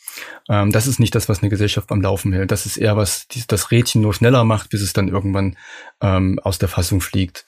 [0.49, 2.51] Ähm, das ist nicht das, was eine Gesellschaft am Laufen hält.
[2.51, 5.57] Das ist eher was, das Rädchen nur schneller macht, bis es dann irgendwann
[6.01, 7.45] ähm, aus der Fassung fliegt.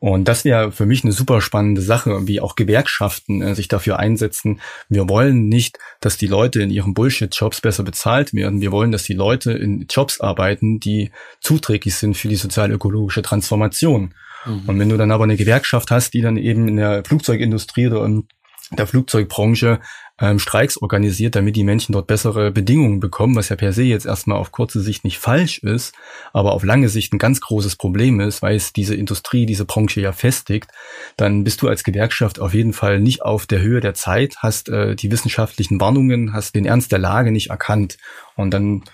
[0.00, 3.98] Und das wäre für mich eine super spannende Sache, wie auch Gewerkschaften äh, sich dafür
[3.98, 4.60] einsetzen.
[4.88, 8.60] Wir wollen nicht, dass die Leute in ihren Bullshit-Jobs besser bezahlt werden.
[8.60, 14.14] Wir wollen, dass die Leute in Jobs arbeiten, die zuträglich sind für die sozial-ökologische Transformation.
[14.46, 14.62] Mhm.
[14.68, 18.04] Und wenn du dann aber eine Gewerkschaft hast, die dann eben in der Flugzeugindustrie oder
[18.04, 18.28] in
[18.70, 19.80] der Flugzeugbranche
[20.20, 24.06] ähm, Streiks organisiert, damit die Menschen dort bessere Bedingungen bekommen, was ja per se jetzt
[24.06, 25.94] erstmal auf kurze Sicht nicht falsch ist,
[26.32, 30.00] aber auf lange Sicht ein ganz großes Problem ist, weil es diese Industrie, diese Branche
[30.00, 30.70] ja festigt,
[31.16, 34.68] dann bist du als Gewerkschaft auf jeden Fall nicht auf der Höhe der Zeit, hast
[34.68, 37.98] äh, die wissenschaftlichen Warnungen, hast den Ernst der Lage nicht erkannt.
[38.36, 38.84] Und dann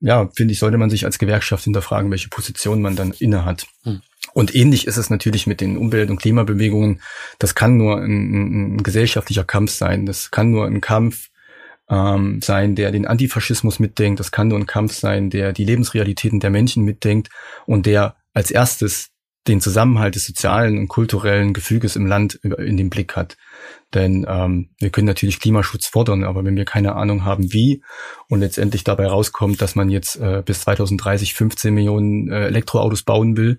[0.00, 3.66] ja, finde ich, sollte man sich als Gewerkschaft hinterfragen, welche Position man dann inne hat.
[3.84, 4.00] Hm.
[4.32, 7.00] Und ähnlich ist es natürlich mit den Umwelt- und Klimabewegungen.
[7.38, 10.06] Das kann nur ein, ein gesellschaftlicher Kampf sein.
[10.06, 11.28] Das kann nur ein Kampf
[11.88, 14.20] ähm, sein, der den Antifaschismus mitdenkt.
[14.20, 17.28] Das kann nur ein Kampf sein, der die Lebensrealitäten der Menschen mitdenkt
[17.66, 19.10] und der als erstes
[19.48, 23.36] den Zusammenhalt des sozialen und kulturellen Gefüges im Land in den Blick hat.
[23.94, 27.82] Denn ähm, wir können natürlich Klimaschutz fordern, aber wenn wir keine Ahnung haben, wie
[28.28, 33.36] und letztendlich dabei rauskommt, dass man jetzt äh, bis 2030 15 Millionen äh, Elektroautos bauen
[33.36, 33.58] will,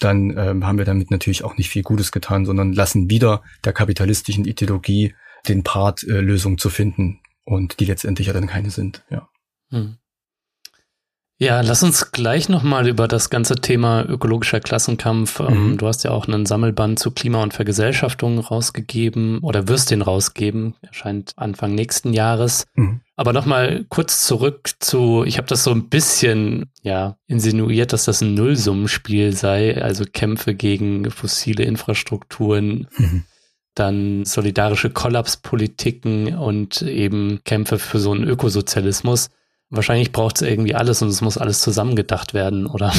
[0.00, 3.72] dann ähm, haben wir damit natürlich auch nicht viel Gutes getan, sondern lassen wieder der
[3.72, 5.14] kapitalistischen Ideologie
[5.48, 9.04] den Part, äh, Lösungen zu finden und die letztendlich ja dann keine sind.
[9.10, 9.28] Ja.
[9.70, 9.98] Hm.
[11.38, 15.40] Ja, lass uns gleich nochmal über das ganze Thema ökologischer Klassenkampf.
[15.40, 15.78] Ähm, mhm.
[15.78, 20.76] Du hast ja auch einen Sammelband zu Klima und Vergesellschaftung rausgegeben oder wirst den rausgeben,
[20.82, 22.66] erscheint Anfang nächsten Jahres.
[22.74, 23.00] Mhm.
[23.16, 28.20] Aber nochmal kurz zurück zu, ich habe das so ein bisschen, ja, insinuiert, dass das
[28.20, 32.88] ein Nullsummenspiel sei, also Kämpfe gegen fossile Infrastrukturen.
[32.96, 33.24] Mhm
[33.76, 39.30] dann solidarische Kollapspolitiken und eben Kämpfe für so einen Ökosozialismus.
[39.74, 42.92] Wahrscheinlich braucht es irgendwie alles und es muss alles zusammengedacht werden, oder?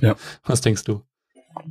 [0.00, 0.16] Ja.
[0.44, 1.02] Was denkst du?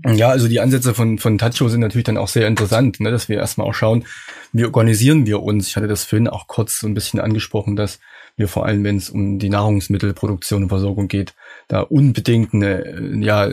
[0.05, 3.29] Ja, also die Ansätze von, von Tacho sind natürlich dann auch sehr interessant, ne, dass
[3.29, 4.05] wir erstmal auch schauen,
[4.53, 5.69] wie organisieren wir uns.
[5.69, 7.99] Ich hatte das vorhin auch kurz so ein bisschen angesprochen, dass
[8.37, 11.33] wir vor allem, wenn es um die Nahrungsmittelproduktion und Versorgung geht,
[11.67, 13.49] da unbedingt eine, ja,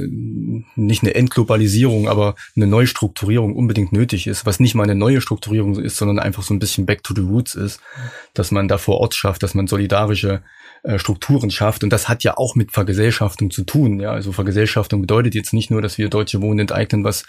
[0.77, 5.79] nicht eine Entglobalisierung, aber eine Neustrukturierung unbedingt nötig ist, was nicht mal eine neue Strukturierung
[5.79, 7.81] ist, sondern einfach so ein bisschen back to the roots ist,
[8.35, 10.43] dass man da vor Ort schafft, dass man solidarische
[10.83, 11.83] äh, Strukturen schafft.
[11.85, 14.01] Und das hat ja auch mit Vergesellschaftung zu tun.
[14.01, 17.25] Ja, also Vergesellschaftung bedeutet jetzt nicht nur, dass wir Deutsche Wohnen enteignen, was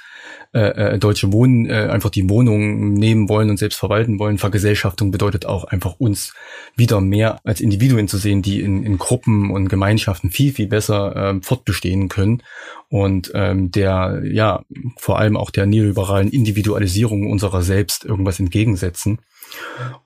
[0.53, 4.37] äh, äh, Deutsche Wohnen äh, einfach die Wohnungen nehmen wollen und selbst verwalten wollen.
[4.37, 6.33] Vergesellschaftung bedeutet auch einfach uns
[6.75, 11.15] wieder mehr als Individuen zu sehen, die in, in Gruppen und Gemeinschaften viel, viel besser
[11.15, 12.41] äh, fortbestehen können.
[12.89, 14.63] Und ähm, der, ja,
[14.97, 19.19] vor allem auch der neoliberalen Individualisierung unserer selbst irgendwas entgegensetzen.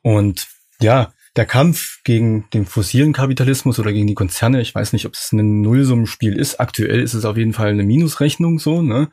[0.01, 0.47] Und
[0.81, 5.13] ja, der Kampf gegen den fossilen Kapitalismus oder gegen die Konzerne, ich weiß nicht, ob
[5.13, 6.59] es ein Nullsummenspiel ist.
[6.59, 9.09] Aktuell ist es auf jeden Fall eine Minusrechnung so, ne?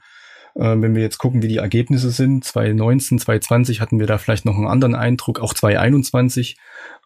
[0.54, 4.44] Äh, wenn wir jetzt gucken, wie die Ergebnisse sind, 2019, 2020 hatten wir da vielleicht
[4.44, 6.56] noch einen anderen Eindruck, auch 2021.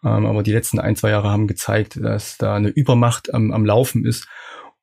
[0.03, 3.65] Ähm, aber die letzten ein, zwei Jahre haben gezeigt, dass da eine Übermacht am, am
[3.65, 4.27] Laufen ist.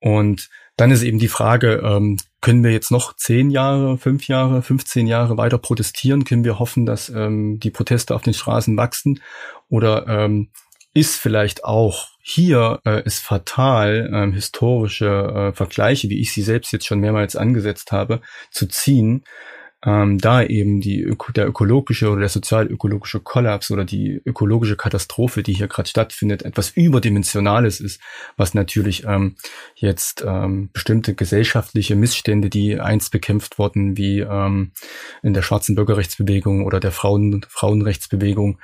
[0.00, 4.62] Und dann ist eben die Frage, ähm, können wir jetzt noch zehn Jahre, fünf Jahre,
[4.62, 6.24] 15 Jahre weiter protestieren?
[6.24, 9.20] Können wir hoffen, dass ähm, die Proteste auf den Straßen wachsen?
[9.68, 10.48] Oder ähm,
[10.94, 16.72] ist vielleicht auch hier äh, ist fatal, ähm, historische äh, Vergleiche, wie ich sie selbst
[16.72, 18.20] jetzt schon mehrmals angesetzt habe,
[18.50, 19.24] zu ziehen,
[19.84, 25.42] ähm, da eben die Öko der ökologische oder der sozial-ökologische Kollaps oder die ökologische Katastrophe,
[25.42, 28.00] die hier gerade stattfindet, etwas überdimensionales ist,
[28.36, 29.34] was natürlich ähm,
[29.74, 34.70] jetzt ähm, bestimmte gesellschaftliche Missstände, die einst bekämpft wurden, wie ähm,
[35.24, 38.60] in der schwarzen Bürgerrechtsbewegung oder der Frauen Frauenrechtsbewegung,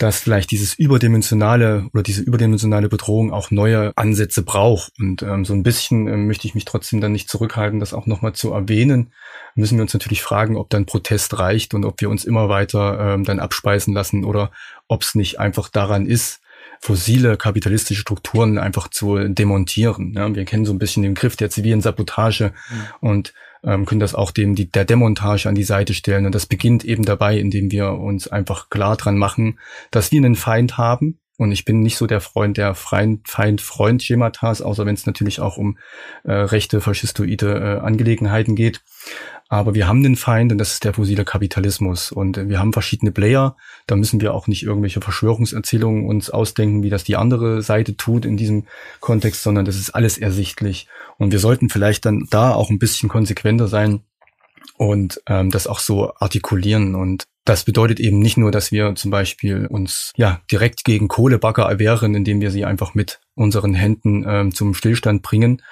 [0.00, 4.92] dass vielleicht dieses überdimensionale oder diese überdimensionale Bedrohung auch neue Ansätze braucht.
[4.98, 8.06] Und ähm, so ein bisschen ähm, möchte ich mich trotzdem dann nicht zurückhalten, das auch
[8.06, 9.12] nochmal zu erwähnen.
[9.54, 13.14] Müssen wir uns natürlich fragen, ob dann Protest reicht und ob wir uns immer weiter
[13.14, 14.52] ähm, dann abspeisen lassen oder
[14.88, 16.40] ob es nicht einfach daran ist,
[16.80, 20.14] fossile kapitalistische Strukturen einfach zu demontieren.
[20.16, 23.08] Ja, wir kennen so ein bisschen den Griff der zivilen Sabotage mhm.
[23.08, 23.34] und
[23.64, 26.26] ähm, können das auch dem die, der Demontage an die Seite stellen.
[26.26, 29.58] Und das beginnt eben dabei, indem wir uns einfach klar dran machen,
[29.90, 31.18] dass wir einen Feind haben.
[31.40, 35.78] Und ich bin nicht so der Freund der Feind-Freund-Schematas, außer wenn es natürlich auch um
[36.22, 38.82] äh, rechte, faschistoide äh, Angelegenheiten geht.
[39.48, 42.12] Aber wir haben den Feind und das ist der fossile Kapitalismus.
[42.12, 43.56] Und wir haben verschiedene Player.
[43.86, 48.26] Da müssen wir auch nicht irgendwelche Verschwörungserzählungen uns ausdenken, wie das die andere Seite tut
[48.26, 48.66] in diesem
[49.00, 50.88] Kontext, sondern das ist alles ersichtlich.
[51.16, 54.02] Und wir sollten vielleicht dann da auch ein bisschen konsequenter sein
[54.76, 56.94] und ähm, das auch so artikulieren.
[56.94, 61.64] Und das bedeutet eben nicht nur, dass wir zum Beispiel uns ja direkt gegen Kohlebagger
[61.64, 65.62] erwehren, indem wir sie einfach mit unseren Händen ähm, zum Stillstand bringen,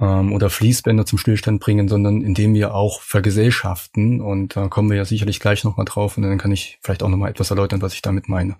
[0.00, 4.20] ähm, oder Fließbänder zum Stillstand bringen, sondern indem wir auch vergesellschaften.
[4.20, 7.08] Und da kommen wir ja sicherlich gleich nochmal drauf und dann kann ich vielleicht auch
[7.08, 8.56] nochmal etwas erläutern, was ich damit meine.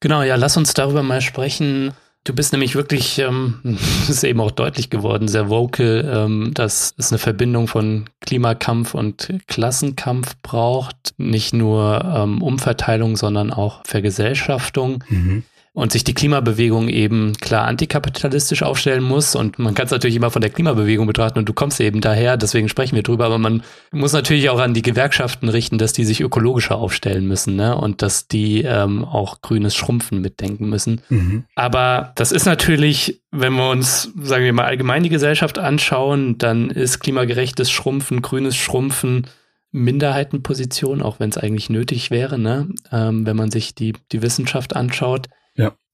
[0.00, 1.92] Genau, ja, lass uns darüber mal sprechen.
[2.28, 3.54] Du bist nämlich wirklich, ähm,
[4.08, 9.32] ist eben auch deutlich geworden, sehr vocal, ähm, dass es eine Verbindung von Klimakampf und
[9.46, 11.14] Klassenkampf braucht.
[11.16, 15.02] Nicht nur ähm, Umverteilung, sondern auch Vergesellschaftung.
[15.08, 15.44] Mhm
[15.78, 19.36] und sich die Klimabewegung eben klar antikapitalistisch aufstellen muss.
[19.36, 22.36] Und man kann es natürlich immer von der Klimabewegung betrachten und du kommst eben daher,
[22.36, 23.62] deswegen sprechen wir drüber, aber man
[23.92, 27.76] muss natürlich auch an die Gewerkschaften richten, dass die sich ökologischer aufstellen müssen ne?
[27.76, 31.00] und dass die ähm, auch grünes Schrumpfen mitdenken müssen.
[31.10, 31.44] Mhm.
[31.54, 36.70] Aber das ist natürlich, wenn wir uns, sagen wir mal, allgemein die Gesellschaft anschauen, dann
[36.70, 39.28] ist klimagerechtes Schrumpfen, grünes Schrumpfen,
[39.70, 42.68] Minderheitenposition, auch wenn es eigentlich nötig wäre, ne?
[42.90, 45.28] Ähm, wenn man sich die, die Wissenschaft anschaut.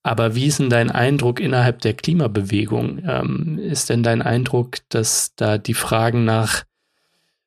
[0.05, 3.03] Aber wie ist denn dein Eindruck innerhalb der Klimabewegung?
[3.09, 6.65] Ähm, ist denn dein Eindruck, dass da die Fragen nach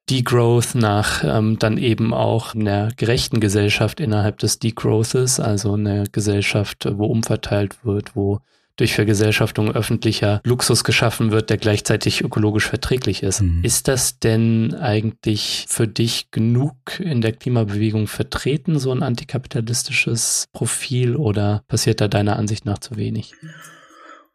[0.09, 6.87] Degrowth, nach ähm, dann eben auch einer gerechten Gesellschaft innerhalb des Degrowthes, also eine Gesellschaft,
[6.97, 8.39] wo umverteilt wird, wo
[8.77, 13.41] durch Vergesellschaftung öffentlicher Luxus geschaffen wird, der gleichzeitig ökologisch verträglich ist.
[13.41, 13.63] Mhm.
[13.63, 21.15] Ist das denn eigentlich für dich genug in der Klimabewegung vertreten, so ein antikapitalistisches Profil,
[21.15, 23.33] oder passiert da deiner Ansicht nach zu wenig?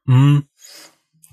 [0.05, 0.45] Mhm.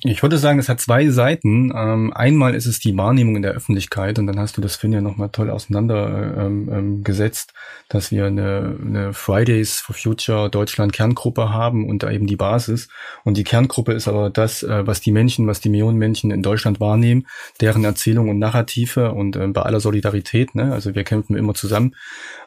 [0.03, 1.73] Ich würde sagen, es hat zwei Seiten.
[1.75, 4.93] Ähm, einmal ist es die Wahrnehmung in der Öffentlichkeit und dann hast du das, Finn,
[4.93, 11.51] ja nochmal toll auseinandergesetzt, ähm, ähm, dass wir eine, eine Fridays for Future Deutschland Kerngruppe
[11.51, 12.87] haben und da eben die Basis.
[13.25, 16.43] Und die Kerngruppe ist aber das, äh, was die Menschen, was die Millionen Menschen in
[16.43, 17.27] Deutschland wahrnehmen,
[17.59, 20.71] deren Erzählung und Narrative und äh, bei aller Solidarität, ne?
[20.71, 21.93] also wir kämpfen immer zusammen,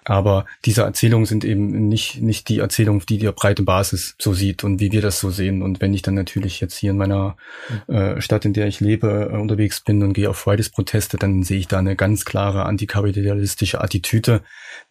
[0.04, 4.64] aber diese Erzählungen sind eben nicht, nicht die Erzählung, die die breite Basis so sieht
[4.64, 5.62] und wie wir das so sehen.
[5.62, 7.36] Und wenn ich dann natürlich jetzt hier in meiner
[7.86, 11.58] äh, Stadt, in der ich lebe, äh, unterwegs bin und gehe auf Fridays-Proteste, dann sehe
[11.58, 14.42] ich da eine ganz klare antikapitalistische Attitüde,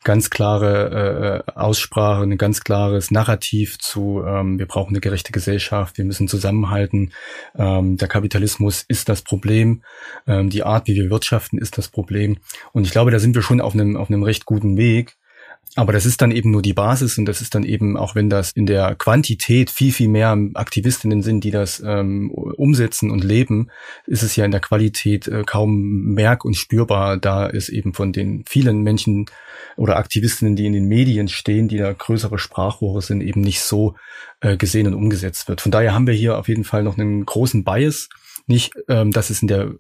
[0.04, 5.98] ganz klare äh, Aussprache, ein ganz klares Narrativ zu, ähm, wir brauchen eine gerechte Gesellschaft,
[5.98, 7.12] wir müssen zusammenhalten,
[7.56, 9.84] ähm, der Kapitalismus ist das Problem,
[10.28, 12.38] ähm, die Art, wie wir wirtschaften, ist das Problem.
[12.72, 15.01] Und ich glaube, da sind wir schon auf einem, auf einem recht guten Weg.
[15.76, 18.30] Aber das ist dann eben nur die Basis und das ist dann eben, auch wenn
[18.30, 23.70] das in der Quantität viel, viel mehr Aktivistinnen sind, die das ähm, umsetzen und leben,
[24.06, 28.12] ist es ja in der Qualität äh, kaum merk- und spürbar, da es eben von
[28.12, 29.28] den vielen Menschen
[29.78, 33.96] oder Aktivistinnen, die in den Medien stehen, die da größere Sprachrohre sind, eben nicht so
[34.42, 35.62] äh, gesehen und umgesetzt wird.
[35.62, 38.10] Von daher haben wir hier auf jeden Fall noch einen großen Bias.
[38.46, 39.76] Nicht, ähm, dass es in der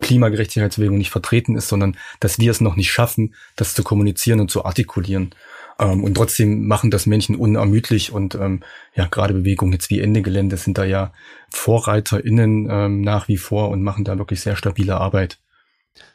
[0.00, 4.50] Klimagerechtigkeitsbewegung nicht vertreten ist, sondern dass wir es noch nicht schaffen, das zu kommunizieren und
[4.50, 5.34] zu artikulieren.
[5.78, 8.62] Ähm, und trotzdem machen das Menschen unermüdlich und ähm,
[8.94, 11.12] ja, gerade Bewegungen jetzt wie Ende Gelände sind da ja
[11.50, 15.38] VorreiterInnen ähm, nach wie vor und machen da wirklich sehr stabile Arbeit.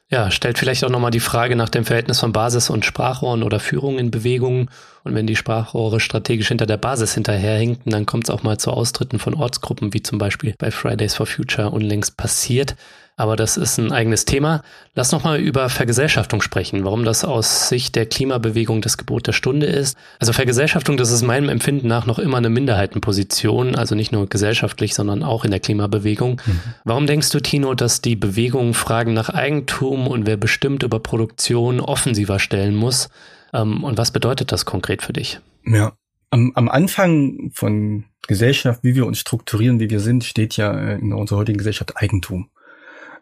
[0.09, 3.61] Ja, stellt vielleicht auch nochmal die Frage nach dem Verhältnis von Basis- und Sprachrohren oder
[3.61, 4.69] Führung in Bewegungen.
[5.05, 8.71] Und wenn die Sprachrohre strategisch hinter der Basis hinterherhinken, dann kommt es auch mal zu
[8.71, 12.75] Austritten von Ortsgruppen, wie zum Beispiel bei Fridays for Future unlängst passiert
[13.21, 14.63] aber das ist ein eigenes Thema.
[14.95, 19.33] Lass noch mal über Vergesellschaftung sprechen, warum das aus Sicht der Klimabewegung das Gebot der
[19.33, 19.95] Stunde ist.
[20.19, 24.95] Also Vergesellschaftung, das ist meinem Empfinden nach noch immer eine Minderheitenposition, also nicht nur gesellschaftlich,
[24.95, 26.41] sondern auch in der Klimabewegung.
[26.43, 26.59] Mhm.
[26.83, 31.79] Warum denkst du, Tino, dass die Bewegung Fragen nach Eigentum und wer bestimmt über Produktion
[31.79, 33.09] offensiver stellen muss?
[33.53, 35.39] Ähm, und was bedeutet das konkret für dich?
[35.63, 35.93] Ja,
[36.31, 41.13] am, am Anfang von Gesellschaft, wie wir uns strukturieren, wie wir sind, steht ja in
[41.13, 42.49] unserer heutigen Gesellschaft Eigentum.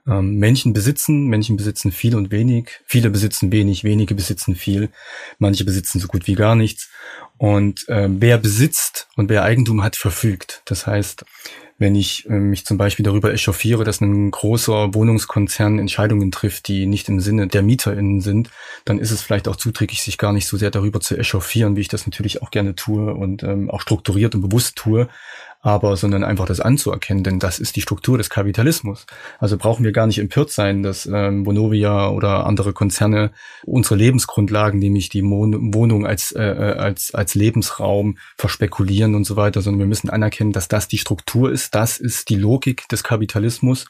[0.08, 4.89] Ähm, Menschen besitzen, Menschen besitzen viel und wenig, viele besitzen wenig, wenige besitzen viel,
[5.38, 6.89] manche besitzen so gut wie gar nichts.
[7.38, 10.62] Und äh, wer besitzt und wer Eigentum hat, verfügt.
[10.66, 11.24] Das heißt,
[11.80, 16.86] wenn ich äh, mich zum Beispiel darüber echauffiere, dass ein großer Wohnungskonzern Entscheidungen trifft, die
[16.86, 18.50] nicht im Sinne der MieterInnen sind,
[18.84, 21.82] dann ist es vielleicht auch zuträglich, sich gar nicht so sehr darüber zu echauffieren, wie
[21.82, 25.08] ich das natürlich auch gerne tue und ähm, auch strukturiert und bewusst tue,
[25.62, 29.05] aber sondern einfach das anzuerkennen, denn das ist die Struktur des Kapitalismus.
[29.39, 33.32] Also brauchen wir gar nicht empört sein, dass ähm, Vonovia oder andere Konzerne
[33.66, 39.36] unsere Lebensgrundlagen, nämlich die Mon Wohnung als, äh, äh, als, als Lebensraum verspekulieren und so
[39.36, 43.03] weiter, sondern wir müssen anerkennen, dass das die Struktur ist, das ist die Logik des
[43.03, 43.86] Kapitalismus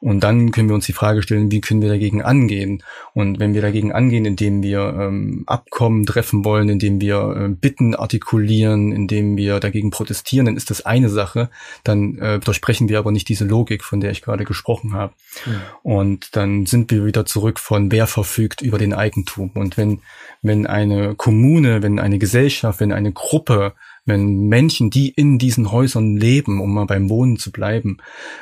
[0.00, 2.82] und dann können wir uns die Frage stellen, wie können wir dagegen angehen?
[3.12, 7.94] Und wenn wir dagegen angehen, indem wir ähm, Abkommen treffen wollen, indem wir äh, Bitten
[7.94, 11.50] artikulieren, indem wir dagegen protestieren, dann ist das eine Sache.
[11.84, 15.12] Dann äh, durchbrechen wir aber nicht diese Logik, von der ich gerade gesprochen habe.
[15.44, 15.60] Mhm.
[15.82, 19.50] Und dann sind wir wieder zurück von wer verfügt über den Eigentum.
[19.54, 20.00] Und wenn,
[20.40, 23.74] wenn eine Kommune, wenn eine Gesellschaft, wenn eine Gruppe
[24.06, 27.98] wenn Menschen, die in diesen Häusern leben, um mal beim Wohnen zu bleiben,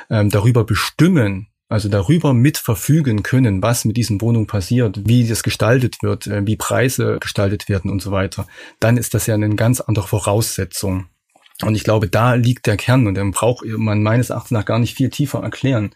[0.09, 6.01] ähm, darüber bestimmen, also darüber mitverfügen können, was mit diesen Wohnungen passiert, wie das gestaltet
[6.01, 8.47] wird, äh, wie Preise gestaltet werden und so weiter,
[8.79, 11.05] dann ist das ja eine ganz andere Voraussetzung.
[11.61, 14.79] Und ich glaube, da liegt der Kern und den braucht man meines Erachtens nach gar
[14.79, 15.91] nicht viel tiefer erklären.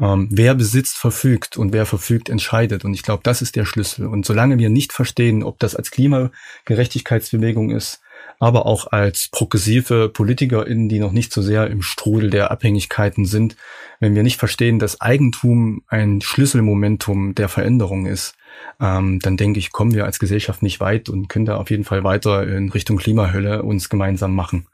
[0.00, 2.84] Ähm, wer besitzt, verfügt und wer verfügt, entscheidet.
[2.84, 4.06] Und ich glaube, das ist der Schlüssel.
[4.06, 8.00] Und solange wir nicht verstehen, ob das als Klimagerechtigkeitsbewegung ist,
[8.38, 13.56] aber auch als progressive PolitikerInnen, die noch nicht so sehr im Strudel der Abhängigkeiten sind,
[14.00, 18.34] wenn wir nicht verstehen, dass Eigentum ein Schlüsselmomentum der Veränderung ist,
[18.80, 21.84] ähm, dann denke ich, kommen wir als Gesellschaft nicht weit und können da auf jeden
[21.84, 24.66] Fall weiter in Richtung Klimahölle uns gemeinsam machen.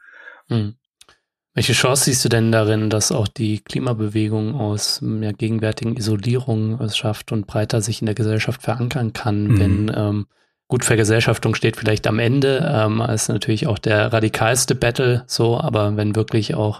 [0.47, 0.75] Hm.
[1.53, 6.95] Welche Chance siehst du denn darin, dass auch die Klimabewegung aus der gegenwärtigen Isolierung es
[6.95, 9.59] schafft und breiter sich in der Gesellschaft verankern kann, mhm.
[9.59, 10.27] wenn ähm,
[10.71, 15.97] Gut, Vergesellschaftung steht vielleicht am Ende, ähm, ist natürlich auch der radikalste Battle so, aber
[15.97, 16.79] wenn wirklich auch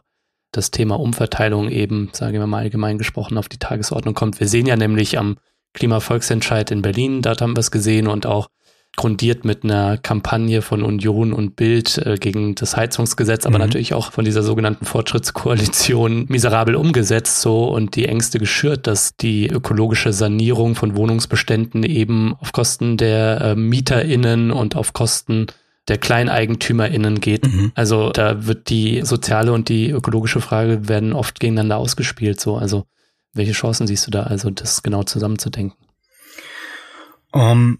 [0.54, 4.40] das Thema Umverteilung eben, sagen wir mal allgemein gesprochen, auf die Tagesordnung kommt.
[4.40, 5.40] Wir sehen ja nämlich am
[5.74, 8.48] Klimavolksentscheid in Berlin, dort haben wir es gesehen und auch
[8.98, 13.66] grundiert mit einer Kampagne von Union und Bild äh, gegen das Heizungsgesetz, aber mhm.
[13.66, 19.48] natürlich auch von dieser sogenannten Fortschrittskoalition miserabel umgesetzt so und die Ängste geschürt, dass die
[19.48, 25.48] ökologische Sanierung von Wohnungsbeständen eben auf Kosten der äh, MieterInnen und auf Kosten
[25.88, 27.46] der KleineigentümerInnen geht.
[27.48, 27.72] Mhm.
[27.76, 32.40] Also da wird die soziale und die ökologische Frage werden oft gegeneinander ausgespielt.
[32.40, 32.86] So, also
[33.34, 35.78] welche Chancen siehst du da, also das genau zusammenzudenken?
[37.32, 37.80] Um, ähm,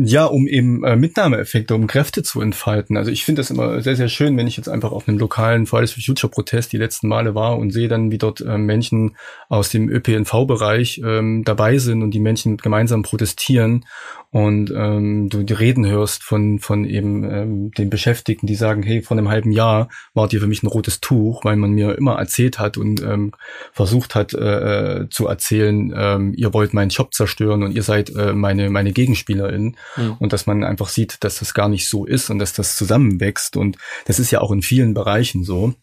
[0.00, 2.96] ja, um eben äh, Mitnahmeeffekte, um Kräfte zu entfalten.
[2.96, 5.66] Also ich finde das immer sehr, sehr schön, wenn ich jetzt einfach auf einem lokalen
[5.66, 9.16] Fridays for Future Protest die letzten Male war und sehe dann, wie dort äh, Menschen
[9.48, 13.86] aus dem ÖPNV-Bereich ähm, dabei sind und die Menschen gemeinsam protestieren
[14.30, 19.00] und ähm, du die Reden hörst von, von eben ähm, den Beschäftigten, die sagen, hey,
[19.00, 22.16] vor einem halben Jahr wart ihr für mich ein rotes Tuch, weil man mir immer
[22.16, 23.32] erzählt hat und ähm,
[23.72, 28.14] versucht hat äh, äh zu erzählen, ähm, ihr wollt meinen Job zerstören und ihr seid
[28.14, 29.76] äh, meine, meine GegenspielerInnen.
[29.96, 30.16] Mhm.
[30.18, 33.56] Und dass man einfach sieht, dass das gar nicht so ist und dass das zusammenwächst.
[33.56, 33.76] Und
[34.06, 35.74] das ist ja auch in vielen Bereichen so.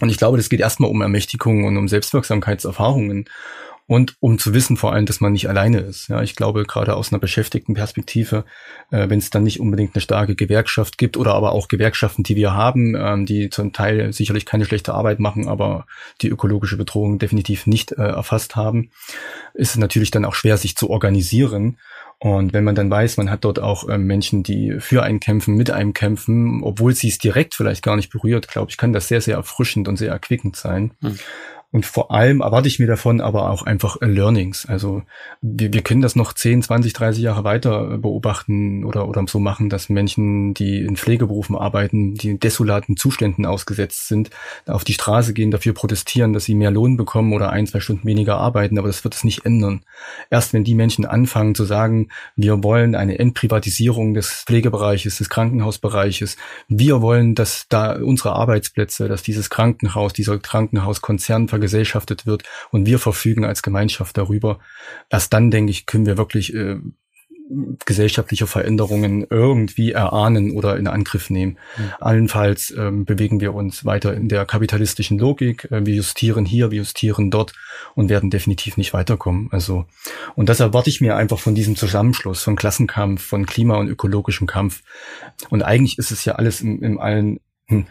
[0.00, 3.28] Und ich glaube, das geht erstmal um Ermächtigung und um Selbstwirksamkeitserfahrungen
[3.90, 6.06] und um zu wissen vor allem, dass man nicht alleine ist.
[6.06, 8.44] Ja, ich glaube gerade aus einer beschäftigten Perspektive,
[8.92, 12.36] äh, wenn es dann nicht unbedingt eine starke Gewerkschaft gibt oder aber auch Gewerkschaften, die
[12.36, 15.86] wir haben, ähm, die zum Teil sicherlich keine schlechte Arbeit machen, aber
[16.20, 18.92] die ökologische Bedrohung definitiv nicht äh, erfasst haben,
[19.54, 21.76] ist es natürlich dann auch schwer, sich zu organisieren.
[22.22, 25.54] Und wenn man dann weiß, man hat dort auch äh, Menschen, die für einen kämpfen,
[25.54, 29.08] mit einem kämpfen, obwohl sie es direkt vielleicht gar nicht berührt, glaube ich, kann das
[29.08, 30.92] sehr, sehr erfrischend und sehr erquickend sein.
[31.00, 31.18] Hm.
[31.72, 34.66] Und vor allem erwarte ich mir davon aber auch einfach äh, Learnings.
[34.66, 35.02] Also
[35.40, 39.68] wir, wir können das noch 10, 20, 30 Jahre weiter beobachten oder, oder so machen,
[39.68, 44.30] dass Menschen, die in Pflegeberufen arbeiten, die in desolaten Zuständen ausgesetzt sind,
[44.66, 48.06] auf die Straße gehen, dafür protestieren, dass sie mehr Lohn bekommen oder ein, zwei Stunden
[48.06, 48.76] weniger arbeiten.
[48.76, 49.84] Aber das wird es nicht ändern.
[50.28, 56.36] Erst wenn die Menschen anfangen zu sagen, wir wollen eine Entprivatisierung des Pflegebereiches, des Krankenhausbereiches,
[56.66, 62.98] wir wollen, dass da unsere Arbeitsplätze, dass dieses Krankenhaus, dieser Krankenhauskonzern vergesellschaftet wird und wir
[62.98, 64.58] verfügen als Gemeinschaft darüber.
[65.10, 66.78] Erst dann, denke ich, können wir wirklich äh,
[67.84, 71.58] gesellschaftliche Veränderungen irgendwie erahnen oder in Angriff nehmen.
[71.76, 71.82] Mhm.
[72.00, 75.70] Allenfalls ähm, bewegen wir uns weiter in der kapitalistischen Logik.
[75.70, 77.52] Äh, wir justieren hier, wir justieren dort
[77.94, 79.48] und werden definitiv nicht weiterkommen.
[79.50, 79.84] Also
[80.36, 84.46] und das erwarte ich mir einfach von diesem Zusammenschluss von Klassenkampf, von Klima- und ökologischem
[84.46, 84.82] Kampf.
[85.50, 87.86] Und eigentlich ist es ja alles im, im allen hm,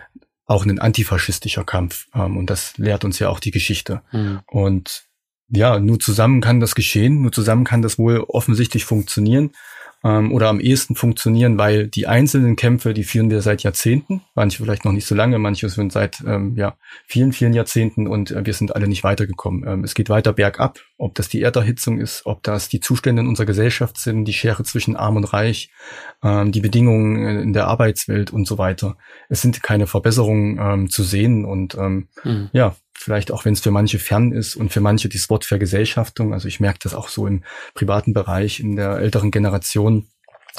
[0.49, 2.07] auch ein antifaschistischer Kampf.
[2.13, 4.01] Ähm, und das lehrt uns ja auch die Geschichte.
[4.11, 4.39] Mhm.
[4.47, 5.03] Und
[5.47, 9.51] ja, nur zusammen kann das geschehen, nur zusammen kann das wohl offensichtlich funktionieren
[10.03, 14.63] ähm, oder am ehesten funktionieren, weil die einzelnen Kämpfe, die führen wir seit Jahrzehnten, manche
[14.63, 18.45] vielleicht noch nicht so lange, manche sind seit ähm, ja, vielen, vielen Jahrzehnten und äh,
[18.45, 19.67] wir sind alle nicht weitergekommen.
[19.67, 23.27] Ähm, es geht weiter bergab, ob das die Erderhitzung ist, ob das die Zustände in
[23.27, 25.69] unserer Gesellschaft sind, die Schere zwischen Arm und Reich,
[26.23, 28.97] ähm, die Bedingungen in der Arbeitswelt und so weiter.
[29.27, 32.49] Es sind keine Verbesserungen ähm, zu sehen und ähm, mhm.
[32.53, 36.33] ja, vielleicht auch wenn es für manche fern ist und für manche das Wort Vergesellschaftung.
[36.33, 37.43] Also ich merke das auch so im
[37.73, 40.07] privaten Bereich in der älteren Generation.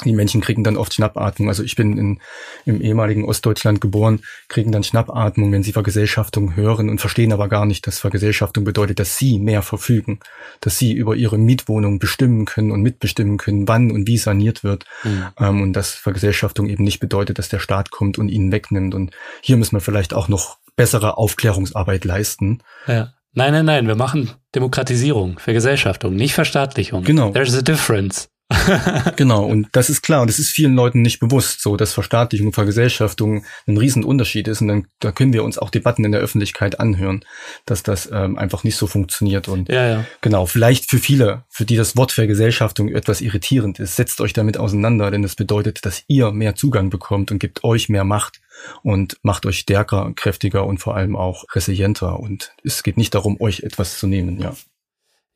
[0.05, 1.49] Die Menschen kriegen dann oft Schnappatmung.
[1.49, 2.19] Also ich bin in,
[2.65, 7.65] im ehemaligen Ostdeutschland geboren, kriegen dann Schnappatmung, wenn sie Vergesellschaftung hören und verstehen aber gar
[7.65, 10.19] nicht, dass Vergesellschaftung bedeutet, dass sie mehr verfügen,
[10.61, 14.85] dass sie über ihre Mietwohnung bestimmen können und mitbestimmen können, wann und wie saniert wird.
[15.03, 15.25] Mhm.
[15.37, 18.95] Ähm, und dass Vergesellschaftung eben nicht bedeutet, dass der Staat kommt und ihnen wegnimmt.
[18.95, 19.11] Und
[19.41, 22.63] hier müssen wir vielleicht auch noch bessere Aufklärungsarbeit leisten.
[22.87, 23.13] Ja.
[23.33, 27.03] Nein, nein, nein, wir machen Demokratisierung, Vergesellschaftung, nicht Verstaatlichung.
[27.03, 27.29] Genau.
[27.29, 28.30] There's a difference.
[29.15, 32.47] genau, und das ist klar, und das ist vielen Leuten nicht bewusst, so dass Verstaatlichung
[32.47, 34.61] und Vergesellschaftung ein Riesenunterschied ist.
[34.61, 37.23] Und dann da können wir uns auch Debatten in der Öffentlichkeit anhören,
[37.65, 39.47] dass das ähm, einfach nicht so funktioniert.
[39.47, 40.05] Und ja, ja.
[40.21, 44.57] genau, vielleicht für viele, für die das Wort Vergesellschaftung etwas irritierend ist, setzt euch damit
[44.57, 48.41] auseinander, denn es bedeutet, dass ihr mehr Zugang bekommt und gibt euch mehr Macht
[48.83, 52.19] und macht euch stärker, kräftiger und vor allem auch resilienter.
[52.19, 54.53] Und es geht nicht darum, euch etwas zu nehmen, ja.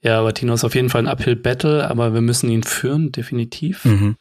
[0.02, 3.86] Ja, aber Tino ist auf jeden Fall ein Uphill-Battle, aber wir müssen ihn führen, definitiv.
[3.86, 4.16] Mhm.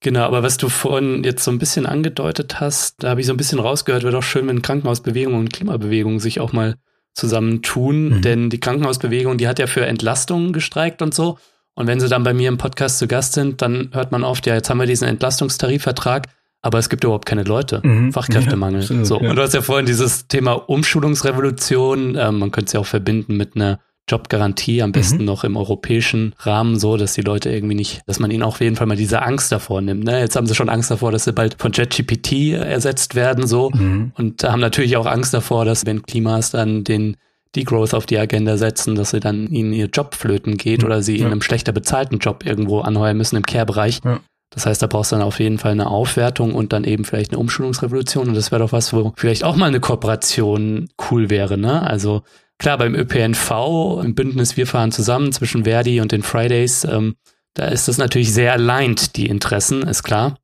[0.00, 3.32] Genau, aber was du vorhin jetzt so ein bisschen angedeutet hast, da habe ich so
[3.32, 6.76] ein bisschen rausgehört, wäre doch schön, wenn Krankenhausbewegung und Klimabewegung sich auch mal
[7.14, 8.22] zusammentun, mhm.
[8.22, 11.38] denn die Krankenhausbewegung, die hat ja für Entlastungen gestreikt und so.
[11.74, 14.46] Und wenn sie dann bei mir im Podcast zu Gast sind, dann hört man oft,
[14.46, 16.26] ja, jetzt haben wir diesen Entlastungstarifvertrag,
[16.60, 17.80] aber es gibt überhaupt keine Leute.
[17.82, 18.12] Mhm.
[18.12, 18.80] Fachkräftemangel.
[18.80, 19.20] Ja, absolut, so.
[19.20, 19.30] Ja.
[19.30, 23.36] Und du hast ja vorhin dieses Thema Umschulungsrevolution, ähm, man könnte es ja auch verbinden
[23.36, 25.24] mit einer Jobgarantie, am besten mhm.
[25.24, 28.60] noch im europäischen Rahmen, so dass die Leute irgendwie nicht, dass man ihnen auch auf
[28.60, 30.04] jeden Fall mal diese Angst davor nimmt.
[30.04, 30.20] Ne?
[30.20, 34.12] Jetzt haben sie schon Angst davor, dass sie bald von JetGPT ersetzt werden, so mhm.
[34.16, 37.16] und haben natürlich auch Angst davor, dass wenn Klimas dann den
[37.56, 40.86] Degrowth auf die Agenda setzen, dass sie dann ihnen ihr Job flöten geht mhm.
[40.86, 41.26] oder sie ja.
[41.26, 44.00] in einem schlechter bezahlten Job irgendwo anheuern müssen im Care-Bereich.
[44.04, 44.20] Ja.
[44.50, 47.32] Das heißt, da brauchst du dann auf jeden Fall eine Aufwertung und dann eben vielleicht
[47.32, 48.28] eine Umschulungsrevolution.
[48.28, 51.82] Und das wäre doch was, wo vielleicht auch mal eine Kooperation cool wäre, ne?
[51.82, 52.22] Also
[52.58, 57.16] Klar, beim ÖPNV, im Bündnis Wir fahren zusammen zwischen Verdi und den Fridays, ähm,
[57.54, 60.38] da ist das natürlich sehr aligned, die Interessen, ist klar.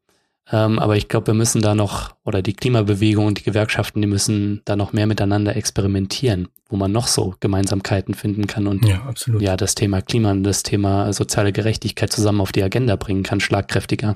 [0.53, 4.09] Ähm, aber ich glaube, wir müssen da noch, oder die Klimabewegung und die Gewerkschaften, die
[4.09, 9.03] müssen da noch mehr miteinander experimentieren, wo man noch so Gemeinsamkeiten finden kann und ja,
[9.03, 9.43] absolut.
[9.43, 13.41] ja das Thema Klima und das Thema soziale Gerechtigkeit zusammen auf die Agenda bringen kann,
[13.41, 14.15] schlagkräftiger.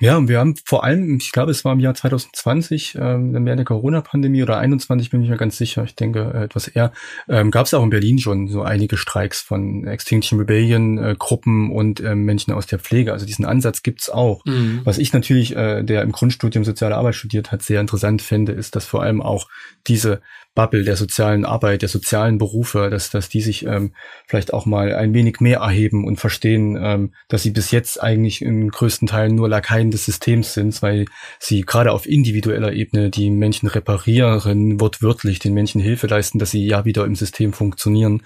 [0.00, 3.58] Ja, und wir haben vor allem, ich glaube, es war im Jahr 2020, ähm, während
[3.58, 6.92] der Corona-Pandemie oder 21, bin ich mir ganz sicher, ich denke äh, etwas eher,
[7.28, 11.70] ähm, gab es auch in Berlin schon so einige Streiks von Extinction Rebellion äh, Gruppen
[11.70, 13.12] und äh, Menschen aus der Pflege.
[13.12, 14.42] Also diesen Ansatz gibt's auch.
[14.46, 14.80] Mhm.
[14.84, 18.76] Was ich natürlich, äh, der im Grundstudium Soziale Arbeit studiert hat, sehr interessant finde, ist,
[18.76, 19.48] dass vor allem auch
[19.86, 20.22] diese
[20.54, 23.92] Bubble der sozialen Arbeit, der sozialen Berufe, dass, dass die sich ähm,
[24.26, 28.42] vielleicht auch mal ein wenig mehr erheben und verstehen, ähm, dass sie bis jetzt eigentlich
[28.42, 31.06] in größten Teilen nur Lakaien des Systems sind, weil
[31.38, 36.66] sie gerade auf individueller Ebene die Menschen reparieren, wortwörtlich den Menschen Hilfe leisten, dass sie
[36.66, 38.22] ja wieder im System funktionieren.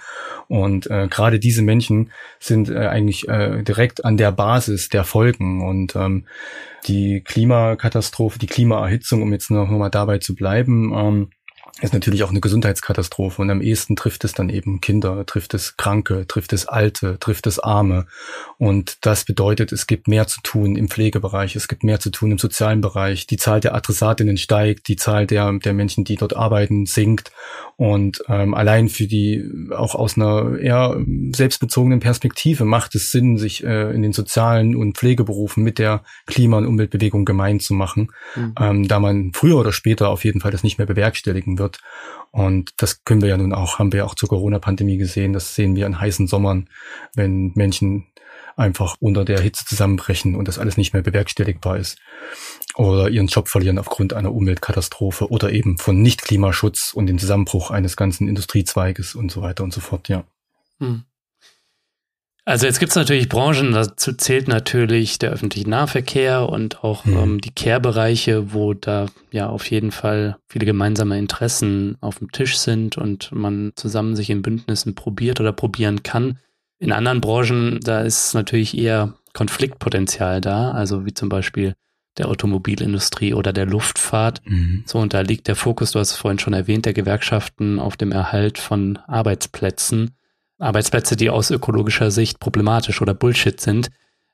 [0.48, 2.10] Und äh, gerade diese Menschen
[2.40, 6.26] sind äh, eigentlich äh, direkt an der Basis der Folgen und ähm,
[6.86, 11.30] die Klimakatastrophe, die Klimaerhitzung, um jetzt noch mal dabei zu bleiben, ähm,
[11.80, 15.76] ist natürlich auch eine Gesundheitskatastrophe und am ehesten trifft es dann eben Kinder, trifft es
[15.76, 18.06] Kranke, trifft es Alte, trifft es Arme
[18.58, 22.30] und das bedeutet, es gibt mehr zu tun im Pflegebereich, es gibt mehr zu tun
[22.30, 26.36] im sozialen Bereich, die Zahl der Adressatinnen steigt, die Zahl der, der Menschen, die dort
[26.36, 27.32] arbeiten, sinkt
[27.76, 29.44] und ähm, allein für die,
[29.76, 30.96] auch aus einer eher
[31.34, 36.58] selbstbezogenen Perspektive macht es Sinn, sich äh, in den sozialen und Pflegeberufen mit der Klima-
[36.58, 38.54] und Umweltbewegung gemein zu machen, mhm.
[38.60, 41.63] ähm, da man früher oder später auf jeden Fall das nicht mehr bewerkstelligen wird.
[42.30, 45.54] Und das können wir ja nun auch, haben wir ja auch zur Corona-Pandemie gesehen, das
[45.54, 46.68] sehen wir an heißen Sommern,
[47.14, 48.06] wenn Menschen
[48.56, 51.98] einfach unter der Hitze zusammenbrechen und das alles nicht mehr bewerkstelligbar ist
[52.76, 57.96] oder ihren Job verlieren aufgrund einer Umweltkatastrophe oder eben von Nicht-Klimaschutz und dem Zusammenbruch eines
[57.96, 60.24] ganzen Industriezweiges und so weiter und so fort, ja.
[60.78, 61.04] Hm.
[62.46, 67.16] Also jetzt gibt es natürlich Branchen, dazu zählt natürlich der öffentliche Nahverkehr und auch hm.
[67.16, 72.58] ähm, die Care-Bereiche, wo da ja auf jeden Fall viele gemeinsame Interessen auf dem Tisch
[72.58, 76.38] sind und man zusammen sich in Bündnissen probiert oder probieren kann.
[76.78, 81.74] In anderen Branchen, da ist natürlich eher Konfliktpotenzial da, also wie zum Beispiel
[82.18, 84.42] der Automobilindustrie oder der Luftfahrt.
[84.44, 84.84] Mhm.
[84.86, 87.96] So, und da liegt der Fokus, du hast es vorhin schon erwähnt, der Gewerkschaften auf
[87.96, 90.12] dem Erhalt von Arbeitsplätzen.
[90.64, 93.90] Arbeitsplätze, die aus ökologischer Sicht problematisch oder Bullshit sind.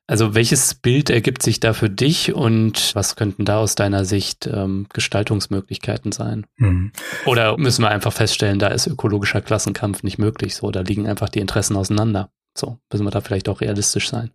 [0.06, 4.48] Also welches Bild ergibt sich da für dich und was könnten da aus deiner Sicht
[4.52, 6.46] ähm, Gestaltungsmöglichkeiten sein?
[6.56, 6.90] Mhm.
[7.26, 11.28] Oder müssen wir einfach feststellen, da ist ökologischer Klassenkampf nicht möglich so, da liegen einfach
[11.28, 12.32] die Interessen auseinander.
[12.58, 14.32] So, müssen wir da vielleicht auch realistisch sein.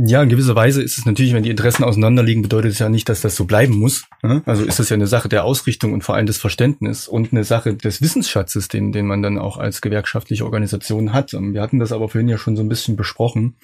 [0.00, 3.08] Ja, in gewisser Weise ist es natürlich, wenn die Interessen auseinanderliegen, bedeutet es ja nicht,
[3.08, 4.04] dass das so bleiben muss.
[4.22, 4.42] Ne?
[4.46, 7.42] Also ist das ja eine Sache der Ausrichtung und vor allem des Verständnisses und eine
[7.42, 11.34] Sache des Wissensschatzes, den, den man dann auch als gewerkschaftliche Organisation hat.
[11.34, 13.56] Ähm, wir hatten das aber vorhin ja schon so ein bisschen besprochen.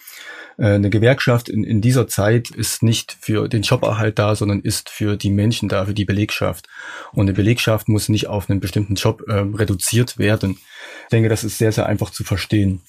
[0.58, 4.90] Äh, eine Gewerkschaft in, in dieser Zeit ist nicht für den Joberhalt da, sondern ist
[4.90, 6.66] für die Menschen da, für die Belegschaft.
[7.12, 10.58] Und eine Belegschaft muss nicht auf einen bestimmten Job äh, reduziert werden.
[11.04, 12.80] Ich denke, das ist sehr, sehr einfach zu verstehen.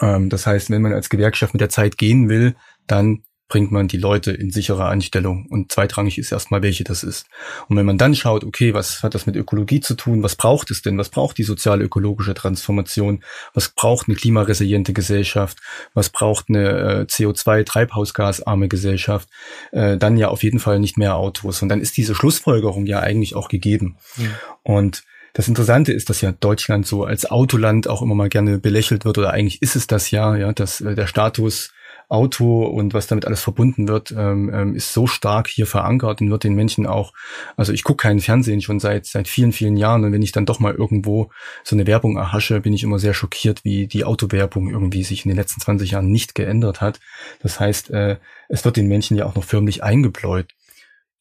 [0.00, 2.54] Ähm, das heißt, wenn man als Gewerkschaft mit der Zeit gehen will,
[2.86, 5.46] dann bringt man die Leute in sichere Anstellung.
[5.48, 7.26] Und zweitrangig ist erstmal, welche das ist.
[7.68, 10.22] Und wenn man dann schaut, okay, was hat das mit Ökologie zu tun?
[10.22, 10.98] Was braucht es denn?
[10.98, 13.22] Was braucht die soziale ökologische Transformation?
[13.54, 15.58] Was braucht eine klimaresiliente Gesellschaft?
[15.94, 19.28] Was braucht eine äh, CO2-treibhausgasarme Gesellschaft?
[19.70, 21.62] Äh, dann ja auf jeden Fall nicht mehr Autos.
[21.62, 23.96] Und dann ist diese Schlussfolgerung ja eigentlich auch gegeben.
[24.16, 24.26] Ja.
[24.64, 25.04] Und
[25.36, 29.18] das Interessante ist, dass ja Deutschland so als Autoland auch immer mal gerne belächelt wird
[29.18, 31.74] oder eigentlich ist es das ja, ja, dass äh, der Status
[32.08, 36.30] Auto und was damit alles verbunden wird, ähm, ähm, ist so stark hier verankert und
[36.30, 37.12] wird den Menschen auch,
[37.56, 40.46] also ich gucke keinen Fernsehen schon seit seit vielen, vielen Jahren und wenn ich dann
[40.46, 41.30] doch mal irgendwo
[41.64, 45.30] so eine Werbung erhasche, bin ich immer sehr schockiert, wie die Autowerbung irgendwie sich in
[45.30, 46.98] den letzten 20 Jahren nicht geändert hat.
[47.42, 48.16] Das heißt, äh,
[48.48, 50.46] es wird den Menschen ja auch noch förmlich eingebläut.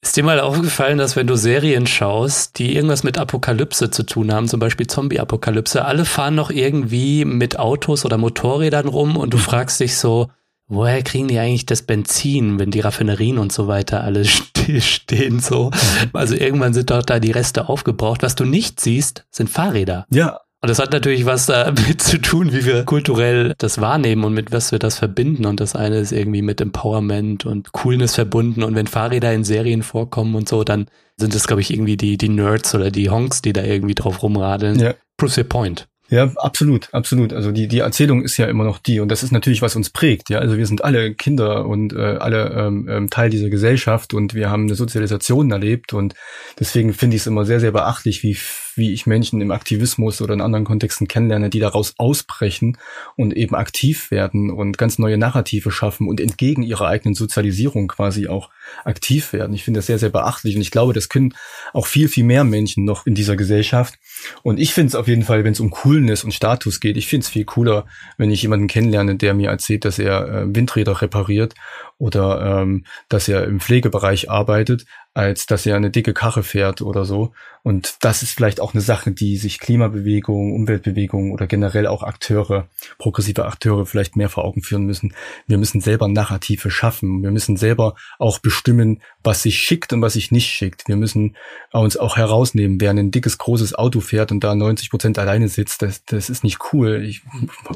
[0.05, 4.31] Ist dir mal aufgefallen, dass wenn du Serien schaust, die irgendwas mit Apokalypse zu tun
[4.31, 9.39] haben, zum Beispiel Zombie-Apokalypse, alle fahren noch irgendwie mit Autos oder Motorrädern rum und du
[9.39, 10.29] fragst dich so,
[10.67, 14.25] woher kriegen die eigentlich das Benzin, wenn die Raffinerien und so weiter alle
[14.79, 15.71] stehen so?
[16.13, 18.21] Also irgendwann sind doch da die Reste aufgebraucht.
[18.21, 20.05] Was du nicht siehst, sind Fahrräder.
[20.11, 24.33] Ja, und das hat natürlich was damit zu tun, wie wir kulturell das wahrnehmen und
[24.33, 25.45] mit was wir das verbinden.
[25.45, 28.63] Und das eine ist irgendwie mit Empowerment und Coolness verbunden.
[28.63, 30.87] Und wenn Fahrräder in Serien vorkommen und so, dann
[31.17, 34.23] sind es, glaube ich, irgendwie die, die Nerds oder die Honks, die da irgendwie drauf
[34.23, 34.79] rumradeln.
[34.79, 34.95] Ja.
[35.17, 35.87] Proves your point.
[36.09, 37.33] Ja, absolut, absolut.
[37.33, 39.89] Also die, die Erzählung ist ja immer noch die und das ist natürlich, was uns
[39.89, 40.29] prägt.
[40.29, 44.35] Ja, also wir sind alle Kinder und äh, alle ähm, ähm, Teil dieser Gesellschaft und
[44.35, 46.13] wir haben eine Sozialisation erlebt und
[46.59, 48.37] deswegen finde ich es immer sehr, sehr beachtlich, wie
[48.77, 52.77] wie ich Menschen im Aktivismus oder in anderen Kontexten kennenlerne, die daraus ausbrechen
[53.15, 58.27] und eben aktiv werden und ganz neue Narrative schaffen und entgegen ihrer eigenen Sozialisierung quasi
[58.27, 58.49] auch
[58.83, 59.53] aktiv werden.
[59.55, 61.33] Ich finde das sehr, sehr beachtlich und ich glaube, das können
[61.73, 63.95] auch viel, viel mehr Menschen noch in dieser Gesellschaft.
[64.43, 67.07] Und ich finde es auf jeden Fall, wenn es um Coolness und Status geht, ich
[67.07, 67.85] finde es viel cooler,
[68.17, 71.53] wenn ich jemanden kennenlerne, der mir erzählt, dass er äh, Windräder repariert
[71.97, 77.05] oder ähm, dass er im Pflegebereich arbeitet, als dass er eine dicke Karre fährt oder
[77.05, 77.31] so.
[77.63, 82.67] Und das ist vielleicht auch eine Sache, die sich Klimabewegung, Umweltbewegung oder generell auch Akteure,
[82.97, 85.15] progressive Akteure vielleicht mehr vor Augen führen müssen.
[85.47, 87.23] Wir müssen selber Narrative schaffen.
[87.23, 90.87] Wir müssen selber auch bestimmen, was sich schickt und was sich nicht schickt.
[90.87, 91.35] Wir müssen
[91.71, 95.81] uns auch herausnehmen, wer ein dickes, großes Auto fährt und da 90 Prozent alleine sitzt.
[95.81, 97.03] Das, das ist nicht cool.
[97.03, 97.23] Ich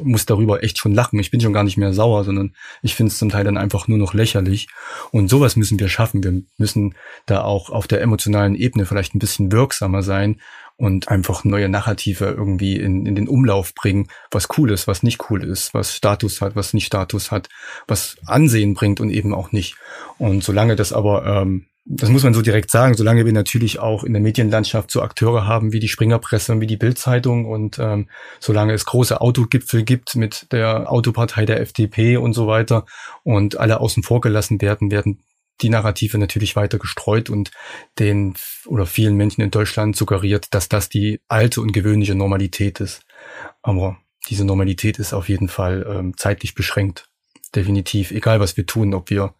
[0.04, 1.20] muss darüber echt schon lachen.
[1.20, 3.88] Ich bin schon gar nicht mehr sauer, sondern ich finde es zum Teil dann einfach
[3.88, 4.68] nur noch lächerlich.
[5.12, 6.24] Und sowas müssen wir schaffen.
[6.24, 6.96] Wir müssen
[7.26, 10.40] da auch auf der emotionalen Ebene vielleicht ein bisschen wirksamer sein
[10.80, 15.30] und einfach neue Narrative irgendwie in, in den Umlauf bringen, was cool ist, was nicht
[15.30, 17.50] cool ist, was Status hat, was nicht Status hat,
[17.86, 19.76] was Ansehen bringt und eben auch nicht.
[20.18, 24.06] Und solange das aber, ähm, das muss man so direkt sagen, solange wir natürlich auch
[24.06, 28.08] in der Medienlandschaft so Akteure haben wie die Springerpresse und wie die Bildzeitung und ähm,
[28.40, 32.86] solange es große Autogipfel gibt mit der Autopartei der FDP und so weiter
[33.24, 35.20] und alle außen vor gelassen werden, werden
[35.62, 37.52] die Narrative natürlich weiter gestreut und
[37.98, 43.06] den oder vielen Menschen in Deutschland suggeriert, dass das die alte und gewöhnliche Normalität ist.
[43.62, 43.98] Aber
[44.30, 47.10] diese Normalität ist auf jeden Fall ähm, zeitlich beschränkt.
[47.56, 48.12] Definitiv.
[48.12, 49.34] Egal was wir tun, ob wir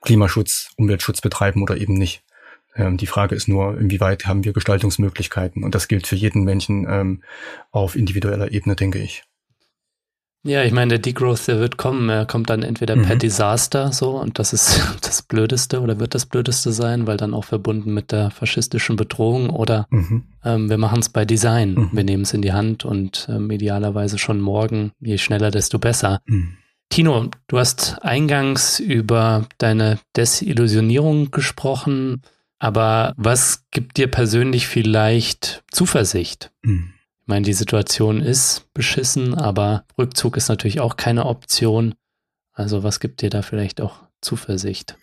[0.00, 2.22] Klimaschutz, Umweltschutz betreiben oder eben nicht.
[2.74, 5.64] Ähm, die Frage ist nur, inwieweit haben wir Gestaltungsmöglichkeiten?
[5.64, 7.22] Und das gilt für jeden Menschen ähm,
[7.70, 9.24] auf individueller Ebene, denke ich.
[10.42, 12.08] Ja, ich meine, der Degrowth, der wird kommen.
[12.08, 13.02] Er kommt dann entweder mhm.
[13.02, 17.34] per Desaster so und das ist das Blödeste oder wird das Blödeste sein, weil dann
[17.34, 20.24] auch verbunden mit der faschistischen Bedrohung oder mhm.
[20.44, 21.74] ähm, wir machen es bei Design.
[21.74, 21.90] Mhm.
[21.92, 26.22] Wir nehmen es in die Hand und ähm, idealerweise schon morgen, je schneller, desto besser.
[26.24, 26.56] Mhm.
[26.88, 32.22] Tino, du hast eingangs über deine Desillusionierung gesprochen,
[32.58, 36.50] aber was gibt dir persönlich vielleicht Zuversicht?
[36.62, 36.94] Mhm
[37.30, 41.94] meine, die Situation ist beschissen, aber Rückzug ist natürlich auch keine Option.
[42.52, 44.98] Also was gibt dir da vielleicht auch Zuversicht?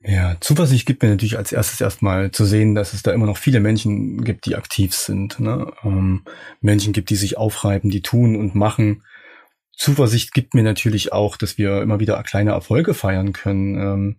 [0.00, 3.36] Ja, Zuversicht gibt mir natürlich als erstes erstmal zu sehen, dass es da immer noch
[3.36, 5.40] viele Menschen gibt, die aktiv sind.
[5.40, 5.70] Ne?
[5.82, 6.22] Ähm,
[6.60, 9.02] Menschen gibt, die sich aufreiben, die tun und machen.
[9.76, 13.76] Zuversicht gibt mir natürlich auch, dass wir immer wieder kleine Erfolge feiern können.
[13.76, 14.16] Ähm,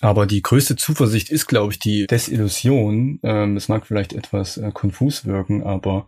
[0.00, 3.18] aber die größte Zuversicht ist, glaube ich, die Desillusion.
[3.22, 6.06] Ähm, es mag vielleicht etwas äh, konfus wirken, aber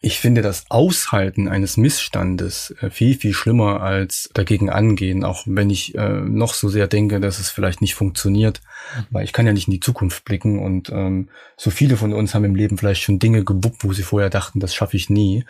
[0.00, 5.70] ich finde das Aushalten eines Missstandes äh, viel, viel schlimmer als dagegen angehen, auch wenn
[5.70, 8.60] ich äh, noch so sehr denke, dass es vielleicht nicht funktioniert.
[8.96, 9.06] Mhm.
[9.10, 12.34] Weil ich kann ja nicht in die Zukunft blicken und ähm, so viele von uns
[12.34, 15.44] haben im Leben vielleicht schon Dinge gewuppt, wo sie vorher dachten, das schaffe ich nie.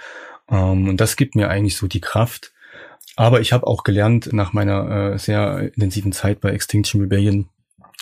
[0.48, 2.52] Ähm, und das gibt mir eigentlich so die Kraft.
[3.16, 7.48] Aber ich habe auch gelernt nach meiner äh, sehr intensiven Zeit bei Extinction Rebellion,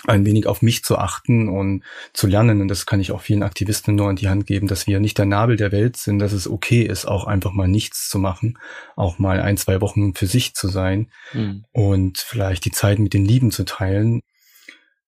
[0.07, 2.61] ein wenig auf mich zu achten und zu lernen.
[2.61, 5.19] Und das kann ich auch vielen Aktivisten nur an die Hand geben, dass wir nicht
[5.19, 8.59] der Nabel der Welt sind, dass es okay ist, auch einfach mal nichts zu machen,
[8.97, 11.65] auch mal ein, zwei Wochen für sich zu sein mhm.
[11.73, 14.23] und vielleicht die Zeit mit den Lieben zu teilen.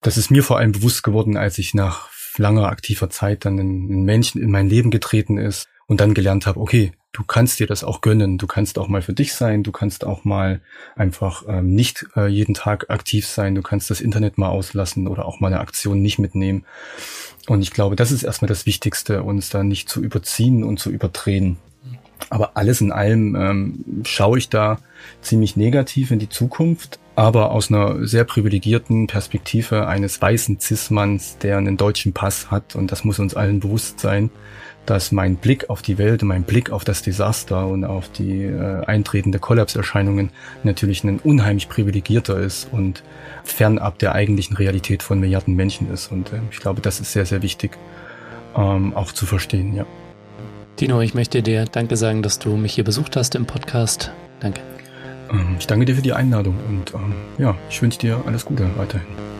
[0.00, 4.02] Das ist mir vor allem bewusst geworden, als ich nach langer aktiver Zeit dann ein
[4.04, 7.84] Menschen in mein Leben getreten ist und dann gelernt habe, okay, du kannst dir das
[7.84, 8.36] auch gönnen.
[8.36, 9.62] Du kannst auch mal für dich sein.
[9.62, 10.60] Du kannst auch mal
[10.96, 13.54] einfach ähm, nicht äh, jeden Tag aktiv sein.
[13.54, 16.64] Du kannst das Internet mal auslassen oder auch mal eine Aktion nicht mitnehmen.
[17.46, 20.90] Und ich glaube, das ist erstmal das Wichtigste, uns da nicht zu überziehen und zu
[20.90, 21.56] überdrehen.
[22.30, 24.78] Aber alles in allem ähm, schaue ich da
[25.20, 31.58] ziemlich negativ in die Zukunft, aber aus einer sehr privilegierten Perspektive eines weißen Cis-Manns, der
[31.58, 32.74] einen deutschen Pass hat.
[32.74, 34.30] Und das muss uns allen bewusst sein
[34.86, 38.42] dass mein Blick auf die Welt und mein Blick auf das Desaster und auf die
[38.42, 40.30] äh, eintretende Kollapserscheinungen
[40.62, 43.02] natürlich ein unheimlich privilegierter ist und
[43.44, 46.12] fernab der eigentlichen Realität von Milliarden Menschen ist.
[46.12, 47.78] Und äh, ich glaube, das ist sehr, sehr wichtig
[48.56, 49.86] ähm, auch zu verstehen, ja.
[50.76, 54.10] Tino, ich möchte dir Danke sagen, dass du mich hier besucht hast im Podcast.
[54.40, 54.60] Danke.
[55.30, 58.68] Ähm, ich danke dir für die Einladung und ähm, ja, ich wünsche dir alles Gute
[58.76, 59.33] weiterhin.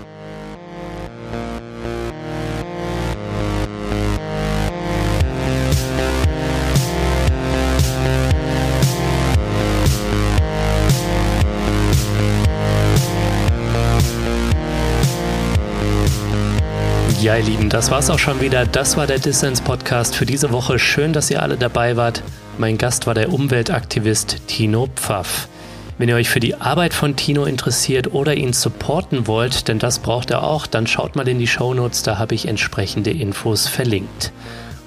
[17.25, 18.67] Ja, ihr Lieben, das war's auch schon wieder.
[18.67, 20.79] Das war der Dissens Podcast für diese Woche.
[20.79, 22.23] Schön, dass ihr alle dabei wart.
[22.59, 25.49] Mein Gast war der Umweltaktivist Tino Pfaff.
[25.97, 30.01] Wenn ihr euch für die Arbeit von Tino interessiert oder ihn supporten wollt, denn das
[30.01, 34.31] braucht er auch, dann schaut mal in die Shownotes, da habe ich entsprechende Infos verlinkt.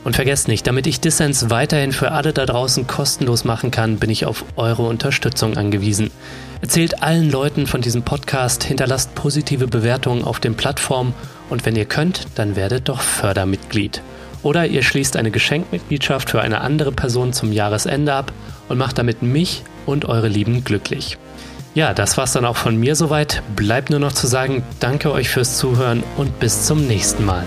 [0.04, 4.12] Und vergesst nicht, damit ich Dissens weiterhin für alle da draußen kostenlos machen kann, bin
[4.12, 6.12] ich auf eure Unterstützung angewiesen.
[6.62, 11.16] Erzählt allen Leuten von diesem Podcast, hinterlasst positive Bewertungen auf den Plattformen
[11.50, 14.02] und wenn ihr könnt, dann werdet doch Fördermitglied.
[14.44, 18.32] Oder ihr schließt eine Geschenkmitgliedschaft für eine andere Person zum Jahresende ab
[18.70, 21.18] und macht damit mich und eure Lieben glücklich.
[21.74, 23.44] Ja, das war's dann auch von mir soweit.
[23.56, 27.44] Bleibt nur noch zu sagen, danke euch fürs Zuhören und bis zum nächsten Mal.